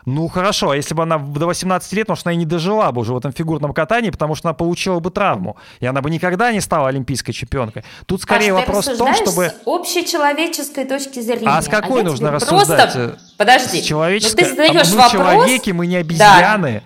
[0.06, 3.00] Ну хорошо, а если бы она до 18 лет, может, она и не дожила бы
[3.00, 6.52] уже в этом фигурном катании, потому что она получила бы травму, и она бы никогда
[6.52, 7.84] не стала олимпийской чемпионкой.
[8.04, 9.48] Тут скорее ты вопрос в том, чтобы...
[9.48, 11.48] с общечеловеческой точки зрения.
[11.48, 12.92] А с какой я нужно рассуждать?
[12.92, 13.18] Просто...
[13.38, 13.80] Подожди.
[13.80, 14.42] С человеческой...
[14.42, 15.12] Ну, ты задаешь мы вопрос...
[15.12, 16.82] человеки, мы не обезьяны.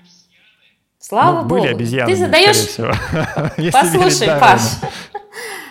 [1.00, 1.62] Слава ну, богу.
[1.62, 2.76] были обезьяны, Ты задаешь...
[3.72, 4.28] Послушай.
[4.38, 4.60] Паш,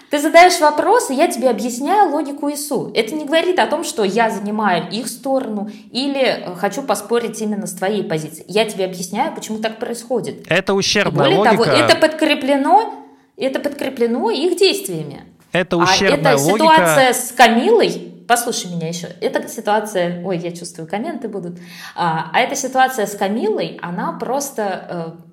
[0.09, 2.91] ты задаешь вопрос, и я тебе объясняю логику ИСУ.
[2.95, 7.67] Это не говорит о том, что я занимаю их сторону или э, хочу поспорить именно
[7.67, 8.45] с твоей позицией.
[8.47, 10.45] Я тебе объясняю, почему так происходит.
[10.49, 11.55] Это И ущербная более логика.
[11.55, 12.93] того, это подкреплено,
[13.35, 15.25] это подкреплено их действиями.
[15.51, 16.65] Это А ущербная эта логика.
[16.75, 21.57] ситуация с Камилой, послушай меня еще, эта ситуация, ой, я чувствую, комменты будут,
[21.95, 25.26] а, а эта ситуация с Камилой, она просто э,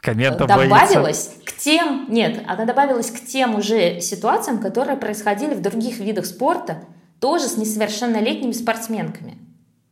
[0.00, 5.98] Комментов добавилась к тем, нет, она добавилась к тем уже ситуациям, которые происходили в других
[5.98, 6.84] видах спорта,
[7.20, 9.38] тоже с несовершеннолетними спортсменками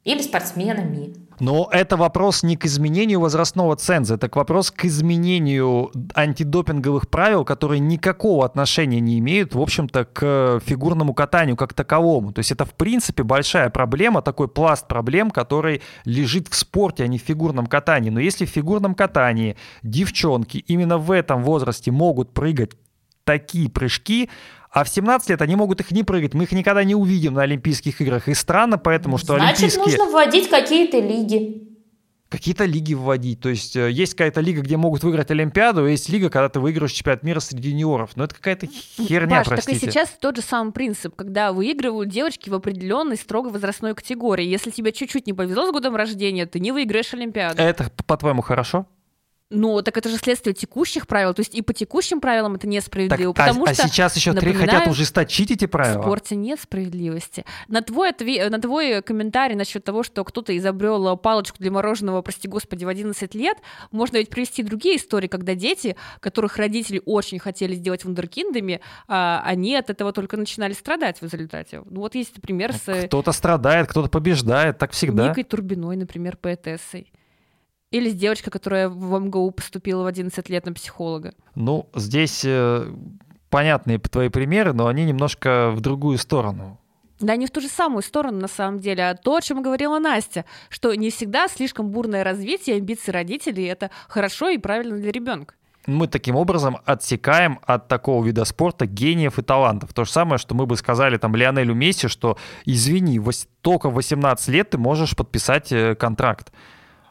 [0.05, 1.26] или спортсменами.
[1.39, 7.45] Но это вопрос не к изменению возрастного ценза, это к вопрос к изменению антидопинговых правил,
[7.45, 12.33] которые никакого отношения не имеют, в общем-то, к фигурному катанию как таковому.
[12.33, 17.07] То есть это, в принципе, большая проблема, такой пласт проблем, который лежит в спорте, а
[17.07, 18.11] не в фигурном катании.
[18.11, 22.73] Но если в фигурном катании девчонки именно в этом возрасте могут прыгать
[23.25, 24.31] такие прыжки,
[24.77, 27.45] а в 17 лет они могут их не прыгать, мы их никогда не увидим на
[27.45, 28.29] Олимпийских играх.
[28.29, 29.85] И странно поэтому, что Значит, Олимпийские...
[29.85, 31.63] нужно вводить какие-то лиги.
[32.29, 33.41] Какие-то лиги вводить.
[33.41, 36.61] То есть э, есть какая-то лига, где могут выиграть Олимпиаду, а есть лига, когда ты
[36.61, 38.17] выигрываешь чемпионат мира среди юниоров.
[38.17, 39.81] Но это какая-то херня, Паш, простите.
[39.81, 44.45] так и сейчас тот же самый принцип, когда выигрывают девочки в определенной строго возрастной категории.
[44.45, 47.63] Если тебе чуть-чуть не повезло с годом рождения, ты не выиграешь Олимпиаду.
[47.63, 48.85] Это, по-твоему, хорошо?
[49.49, 51.33] Ну, так это же следствие текущих правил.
[51.33, 53.33] То есть и по текущим правилам это несправедливо.
[53.33, 56.03] Так, а- потому а, что, сейчас еще три хотят ужесточить эти в правила.
[56.03, 57.45] спорте нет справедливости.
[57.69, 62.49] На твой, отве- на твой комментарий насчет того, что кто-то изобрел палочку для мороженого, прости
[62.49, 63.59] господи, в 11 лет,
[63.93, 69.77] можно ведь привести другие истории, когда дети, которых родители очень хотели сделать вундеркиндами, а, они
[69.77, 71.83] от этого только начинали страдать в результате.
[71.89, 75.29] Ну вот есть пример с э, Кто-то страдает, кто-то побеждает, так всегда.
[75.29, 77.13] Никой Турбиной, например, поэтессой.
[77.91, 81.35] Или с девочкой, которая в МГУ поступила в 11 лет на психолога.
[81.55, 82.93] Ну, здесь э,
[83.49, 86.81] понятные твои примеры, но они немножко в другую сторону.
[87.21, 89.99] Да, не в ту же самую сторону, на самом деле, а то, о чем говорила
[89.99, 95.55] Настя, что не всегда слишком бурное развитие амбиций родителей— это хорошо и правильно для ребенка.
[95.87, 99.95] Мы таким образом отсекаем от такого вида спорта гениев и талантов.
[99.95, 103.21] То же самое, что мы бы сказали там Лионелю Месси, что извини,
[103.63, 106.53] только в 18 лет ты можешь подписать э, контракт.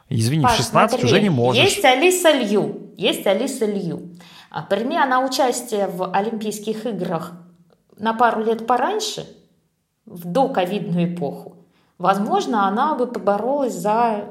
[0.08, 1.62] Извини, Паш, 16 смотри, уже не можешь.
[1.62, 2.92] Есть Алиса Лью.
[2.96, 4.10] Есть Алиса Лью.
[4.50, 7.32] А прими она участие в Олимпийских играх
[7.98, 9.26] на пару лет пораньше,
[10.04, 11.56] в доковидную эпоху.
[11.98, 14.26] Возможно, она бы поборолась за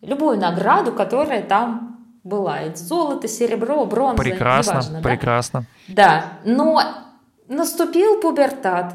[0.00, 2.60] любую награду, которая там была.
[2.60, 5.08] Это золото, серебро, бронза, Прекрасно, неважно, да?
[5.08, 5.64] прекрасно.
[5.88, 6.80] Да, но
[7.48, 8.94] наступил пубертат,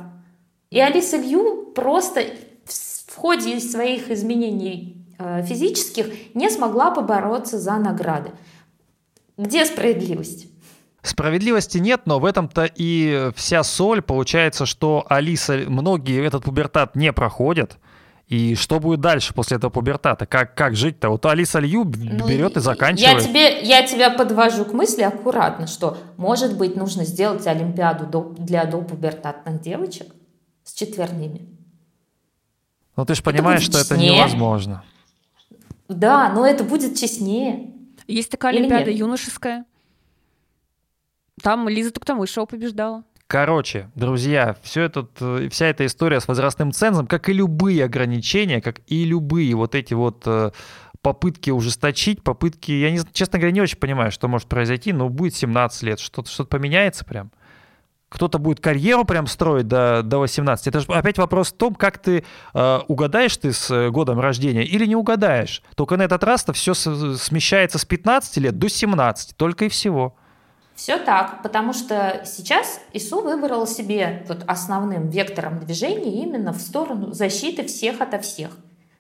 [0.69, 2.23] и Алиса Лью просто
[2.65, 5.00] в ходе своих изменений
[5.47, 8.31] физических не смогла побороться за награды.
[9.37, 10.47] Где справедливость?
[11.01, 14.01] Справедливости нет, но в этом-то и вся соль.
[14.01, 17.77] Получается, что Алиса, многие этот пубертат не проходят.
[18.27, 20.25] И что будет дальше после этого пубертата?
[20.25, 21.09] Как, как жить-то?
[21.09, 23.23] Вот Алиса Лью Ну, берет и Я, заканчивает.
[23.27, 28.63] тебе, я тебя подвожу к мысли аккуратно, что, может быть, нужно сделать Олимпиаду до- для
[28.65, 30.07] допубертатных девочек
[30.63, 31.49] с четверными.
[32.95, 34.83] Но ты же понимаешь, будет что это невозможно.
[35.95, 37.73] Да, но это будет честнее.
[38.07, 38.99] Есть такая Или Олимпиада нет?
[38.99, 39.65] юношеская.
[41.41, 43.03] Там Лиза Туктамышева побеждала.
[43.27, 48.61] Короче, друзья, все этот, э, вся эта история с возрастным цензом, как и любые ограничения,
[48.61, 50.51] как и любые вот эти вот э,
[51.01, 55.33] попытки ужесточить, попытки, я не, честно говоря, не очень понимаю, что может произойти, но будет
[55.33, 57.31] 17 лет, что-то что поменяется прям.
[58.11, 60.67] Кто-то будет карьеру прям строить до, до 18.
[60.67, 64.65] Это же опять вопрос в том, как ты э, угадаешь ты с э, годом рождения
[64.65, 65.63] или не угадаешь.
[65.75, 70.13] Только на этот раз-то все смещается с 15 лет до 17, только и всего.
[70.75, 77.13] Все так, потому что сейчас ИСУ выбрал себе вот основным вектором движения именно в сторону
[77.13, 78.49] защиты всех ото всех.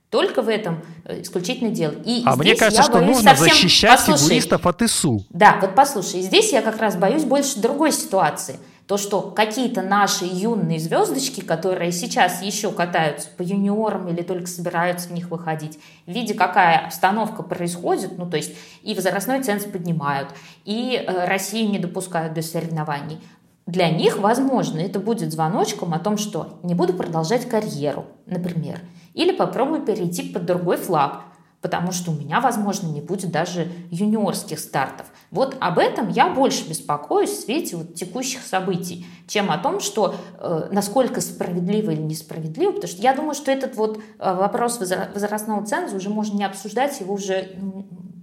[0.09, 1.95] Только в этом э, исключительно дело.
[2.05, 5.25] И А мне кажется, что нужно совсем- защищать Послушай, фигуристов от ИСУ.
[5.31, 8.57] Да, вот послушай, здесь я как раз боюсь больше другой ситуации.
[8.91, 15.07] То, что какие-то наши юные звездочки, которые сейчас еще катаются по юниорам или только собираются
[15.07, 20.31] в них выходить, видя, какая обстановка происходит, ну, то есть и возрастной ценз поднимают,
[20.65, 23.21] и э, Россию не допускают до соревнований,
[23.65, 28.81] для них, возможно, это будет звоночком о том, что не буду продолжать карьеру, например,
[29.13, 31.21] или попробую перейти под другой флаг,
[31.61, 35.07] потому что у меня, возможно, не будет даже юниорских стартов.
[35.29, 40.15] Вот об этом я больше беспокоюсь в свете вот текущих событий, чем о том, что
[40.39, 45.13] э, насколько справедливо или несправедливо, потому что я думаю, что этот вот э, вопрос возра-
[45.13, 47.49] возрастного ценза уже можно не обсуждать, его уже,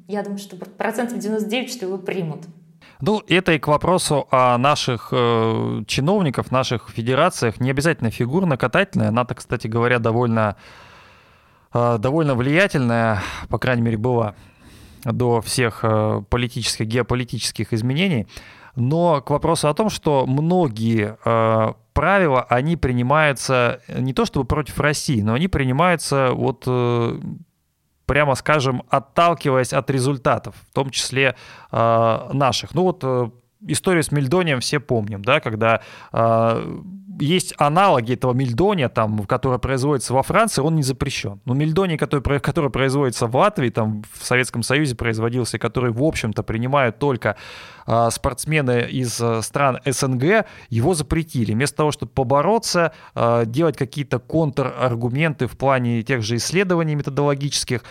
[0.09, 2.41] я думаю, что процентов 99, что его примут.
[3.01, 7.61] Ну, это и к вопросу о наших э, чиновников, наших федерациях.
[7.61, 9.09] Не обязательно фигурно-катательная.
[9.09, 10.57] Она-то, кстати говоря, довольно,
[11.73, 14.35] довольно влиятельная, по крайней мере, была
[15.05, 18.27] до всех э, политических, геополитических изменений.
[18.77, 24.79] Но к вопросу о том, что многие э, правила, они принимаются не то чтобы против
[24.79, 27.21] России, но они принимаются вот э,
[28.07, 31.35] прямо скажем, отталкиваясь от результатов, в том числе
[31.73, 32.75] э, наших.
[32.75, 33.31] Ну вот э,
[33.67, 35.81] историю с Мельдонием все помним, да, когда
[36.13, 36.81] э,
[37.21, 41.41] есть аналоги этого мельдония, там, который производится во Франции, он не запрещен.
[41.45, 46.43] Но мельдоний, который, который производится в Латвии, там, в Советском Союзе производился, который, в общем-то,
[46.43, 47.37] принимают только
[48.11, 51.53] спортсмены из э, стран СНГ, его запретили.
[51.53, 57.83] Вместо того, чтобы побороться, э, делать какие-то контраргументы в плане тех же исследований методологических,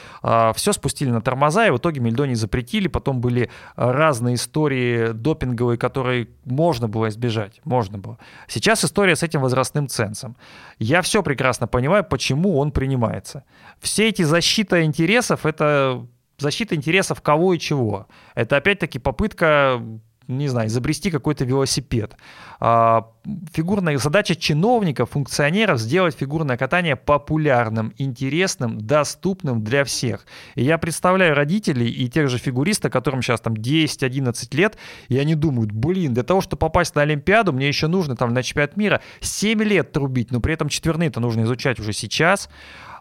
[0.56, 2.88] все спустили на тормоза, и в итоге мельдоний запретили.
[2.88, 7.62] Потом были разные истории допинговые, которые можно было избежать.
[7.64, 8.18] Можно было.
[8.48, 10.36] Сейчас история с этим возрастным цензом.
[10.80, 13.44] Я все прекрасно понимаю, почему он принимается.
[13.80, 16.06] Все эти защита интересов— это
[16.38, 18.08] защита интересов кого и чего.
[18.36, 19.82] Это опять-таки попытка
[20.28, 22.16] не знаю, изобрести какой-то велосипед.
[22.60, 23.08] А,
[23.54, 30.26] фигурная задача чиновников, функционеров сделать фигурное катание популярным, интересным, доступным для всех.
[30.56, 35.36] И я представляю родителей и тех же фигуристов, которым сейчас там 10-11 лет, и они
[35.36, 39.02] думают, блин, для того, чтобы попасть на Олимпиаду, мне еще нужно там на чемпионат мира
[39.22, 42.50] 7 лет трубить, но при этом четверные-то нужно изучать уже сейчас,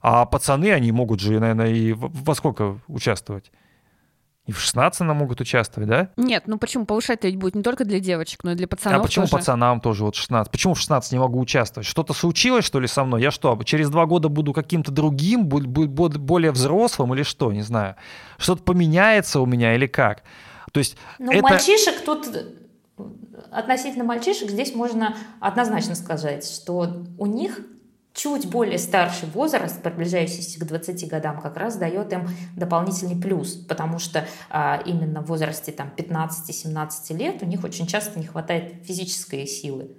[0.08, 3.50] а пацаны, они могут же, наверное, и во сколько участвовать?
[4.46, 6.10] И в 16 она могут участвовать, да?
[6.16, 6.86] Нет, ну почему?
[6.86, 9.38] Повышать-то ведь будет не только для девочек, но и для пацанов А почему тоже.
[9.38, 10.52] пацанам тоже вот 16?
[10.52, 11.88] Почему в 16 не могу участвовать?
[11.88, 13.20] Что-то случилось, что ли, со мной?
[13.20, 17.52] Я что, через два года буду каким-то другим, более взрослым или что?
[17.52, 17.96] Не знаю.
[18.38, 20.22] Что-то поменяется у меня или как?
[20.70, 21.42] То есть Ну, это...
[21.42, 22.28] мальчишек тут
[23.50, 27.58] относительно мальчишек здесь можно однозначно сказать, что у них
[28.16, 33.98] чуть более старший возраст, приближающийся к 20 годам, как раз дает им дополнительный плюс, потому
[33.98, 39.46] что а, именно в возрасте там, 15-17 лет у них очень часто не хватает физической
[39.46, 39.90] силы.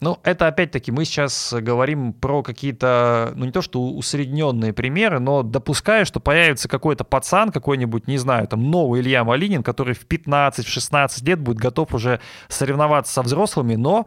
[0.00, 5.42] Ну, это опять-таки мы сейчас говорим про какие-то, ну не то что усредненные примеры, но
[5.42, 11.24] допуская, что появится какой-то пацан, какой-нибудь, не знаю, там новый Илья Малинин, который в 15-16
[11.26, 14.06] лет будет готов уже соревноваться со взрослыми, но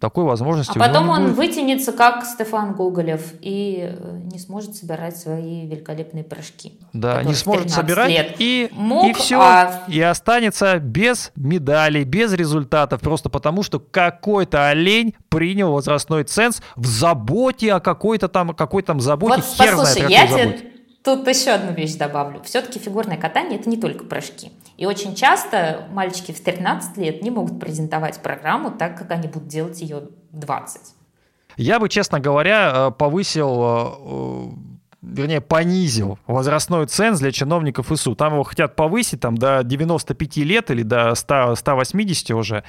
[0.00, 1.36] такой возможности А потом он будет.
[1.36, 6.78] вытянется, как Стефан Гоголев, и э, не сможет собирать свои великолепные прыжки.
[6.92, 12.04] Да, не сможет 13 собирать лет и, мог, и все, а- и останется без медалей,
[12.04, 18.50] без результатов, просто потому что какой-то олень принял возрастной ценз в заботе о какой-то там,
[18.54, 20.70] какой там заботе, Вот хер знает, послушай, о я тебе
[21.02, 22.42] тут еще одну вещь добавлю.
[22.44, 24.50] Все-таки фигурное катание– это не только прыжки.
[24.76, 29.48] И очень часто мальчики в 13 лет не могут презентовать программу так, как они будут
[29.48, 30.80] делать ее в 20.
[31.56, 34.48] Я бы, честно говоря, э, повысил, э,
[35.02, 38.16] вернее, понизил возрастной ценз для чиновников ИСУ.
[38.16, 42.64] Там его хотят повысить там, до 95 лет или до 100, 180 уже.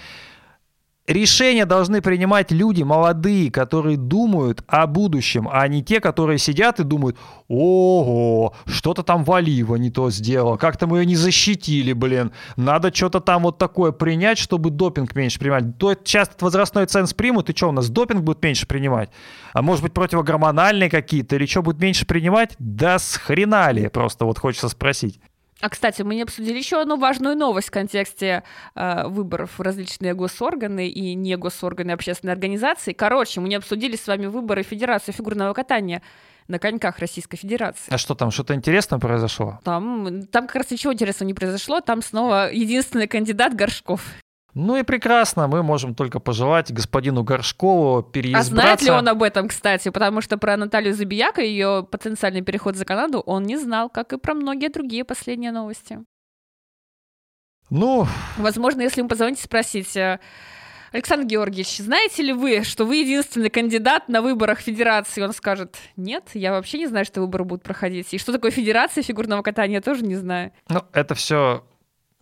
[1.07, 6.83] Решения должны принимать люди молодые, которые думают о будущем, а не те, которые сидят и
[6.83, 7.15] думают,
[7.47, 13.19] ого, что-то там Валива не то сделал, как-то мы ее не защитили, блин, надо что-то
[13.19, 15.77] там вот такое принять, чтобы допинг меньше принимать.
[15.77, 19.11] То сейчас возрастной ценз примут, и что у нас, допинг будет меньше принимать?
[19.53, 22.55] А может быть противогормональные какие-то, или что будет меньше принимать?
[22.57, 25.19] Да с хрена ли, просто вот хочется спросить.
[25.61, 28.43] А, кстати, мы не обсудили еще одну важную новость в контексте
[28.75, 32.93] э, выборов в различные госорганы и не госорганы общественной организации.
[32.93, 36.01] Короче, мы не обсудили с вами выборы Федерации фигурного катания
[36.47, 37.91] на коньках Российской Федерации.
[37.91, 39.59] А что там, что-то интересное произошло?
[39.63, 44.01] Там, там как раз ничего интересного не произошло, там снова единственный кандидат Горшков.
[44.55, 48.51] Ну и прекрасно, мы можем только пожелать господину Горшкову А переизбраться.
[48.51, 49.89] знает ли он об этом, кстати?
[49.89, 54.13] Потому что про Наталью Забияка и ее потенциальный переход за Канаду он не знал, как
[54.13, 55.99] и про многие другие последние новости.
[57.69, 58.07] Ну,
[58.37, 60.19] Возможно, если ему позвоните спросить, э,
[60.93, 65.21] Александр Георгиевич, знаете ли вы, что вы единственный кандидат на выборах Федерации?
[65.21, 68.13] Он скажет, нет, я вообще не знаю, что выборы будут проходить.
[68.13, 70.53] И что такое Федерация фигурного катания, я тоже не знаю.
[70.69, 71.65] ну, это все,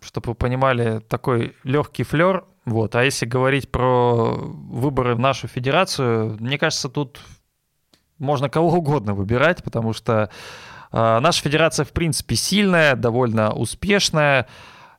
[0.04, 2.44] чтобы вы понимали, такой легкий флер.
[2.64, 2.94] Вот.
[2.94, 7.20] А если говорить про выборы в нашу федерацию, мне кажется, тут
[8.18, 10.30] можно кого угодно выбирать, потому что
[10.92, 14.46] э, наша федерация, в принципе, сильная, довольно успешная,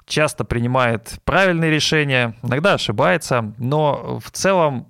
[0.05, 4.87] часто принимает правильные решения, иногда ошибается, но в целом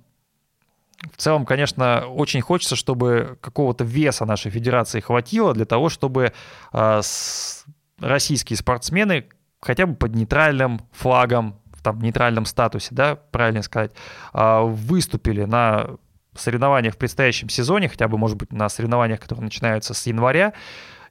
[1.12, 6.32] в целом, конечно, очень хочется, чтобы какого-то веса нашей федерации хватило для того, чтобы
[6.72, 7.64] э, с-
[8.00, 9.26] российские спортсмены
[9.66, 13.92] хотя бы под нейтральным флагом, в там, нейтральном статусе, да, правильно сказать,
[14.32, 15.96] э, выступили на
[16.34, 20.52] соревнованиях в предстоящем сезоне, хотя бы, может быть, на соревнованиях, которые начинаются с января,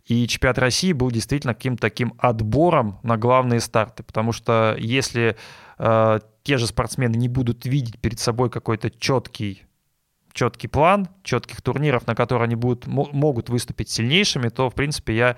[0.06, 5.36] и чемпионат России был действительно каким-то таким отбором на главные старты, потому что если
[5.80, 9.64] э, те же спортсмены не будут видеть перед собой какой-то четкий
[10.36, 15.16] четкий план, четких турниров, на которые они будут, мо- могут выступить сильнейшими, то, в принципе,
[15.16, 15.38] я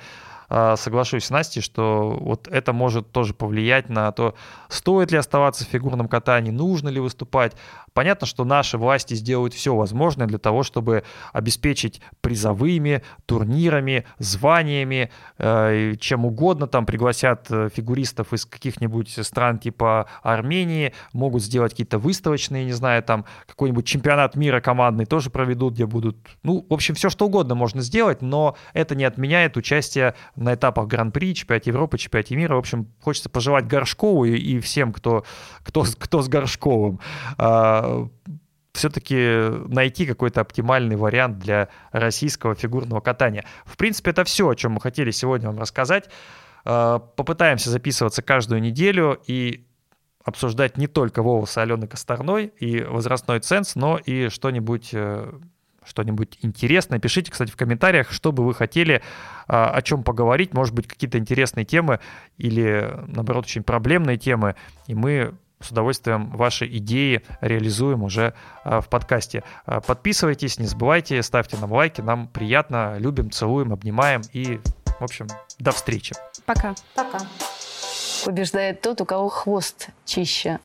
[0.50, 4.34] соглашусь с Настей, что вот это может тоже повлиять на то,
[4.70, 7.54] стоит ли оставаться в фигурном катании, нужно ли выступать.
[7.98, 11.04] Понятно, что наши власти сделают все возможное для того, чтобы
[11.34, 15.10] обеспечить призовыми, турнирами, званиями,
[15.40, 21.98] э, чем угодно, там пригласят э, фигуристов из каких-нибудь стран типа Армении, могут сделать какие-то
[21.98, 26.94] выставочные, не знаю, там какой-нибудь чемпионат мира командный тоже проведут, где будут, ну, в общем,
[26.94, 31.98] все что угодно можно сделать, но это не отменяет участие на этапах Гран-при, чемпионате Европы,
[31.98, 32.54] чемпионате мира.
[32.54, 35.26] В общем, хочется пожелать Горшкову и, и всем, кто,
[35.64, 37.00] кто, кто с Горшковым,
[37.40, 37.87] а,
[38.78, 43.44] все-таки найти какой-то оптимальный вариант для российского фигурного катания.
[43.66, 46.10] В принципе, это все, о чем мы хотели сегодня вам рассказать.
[46.64, 49.66] А, Попытаемся записываться каждую неделю и
[50.24, 55.32] обсуждать не только Вову с Аленой Косторной и возрастной ценз, но и что-нибудь э,
[55.86, 57.00] что-нибудь интересное.
[57.00, 59.02] Пишите, кстати, в комментариях, что бы вы хотели,
[59.48, 60.54] а, о чем поговорить.
[60.54, 62.00] Может быть, какие-то интересные темы
[62.38, 64.56] или, наоборот, очень проблемные темы.
[64.88, 69.44] И мы с удовольствием ваши идеи реализуем уже а, в подкасте.
[69.66, 72.02] А, подписывайтесь, не забывайте, ставьте нам лайки.
[72.02, 72.98] Нам приятно.
[73.00, 74.22] Любим, целуем, обнимаем.
[74.34, 74.60] И,
[75.00, 75.28] в общем,
[75.60, 76.16] до встречи.
[76.46, 76.76] Пока.
[76.96, 77.20] Пока.
[78.26, 80.60] Побеждает тот, у кого хвост чище.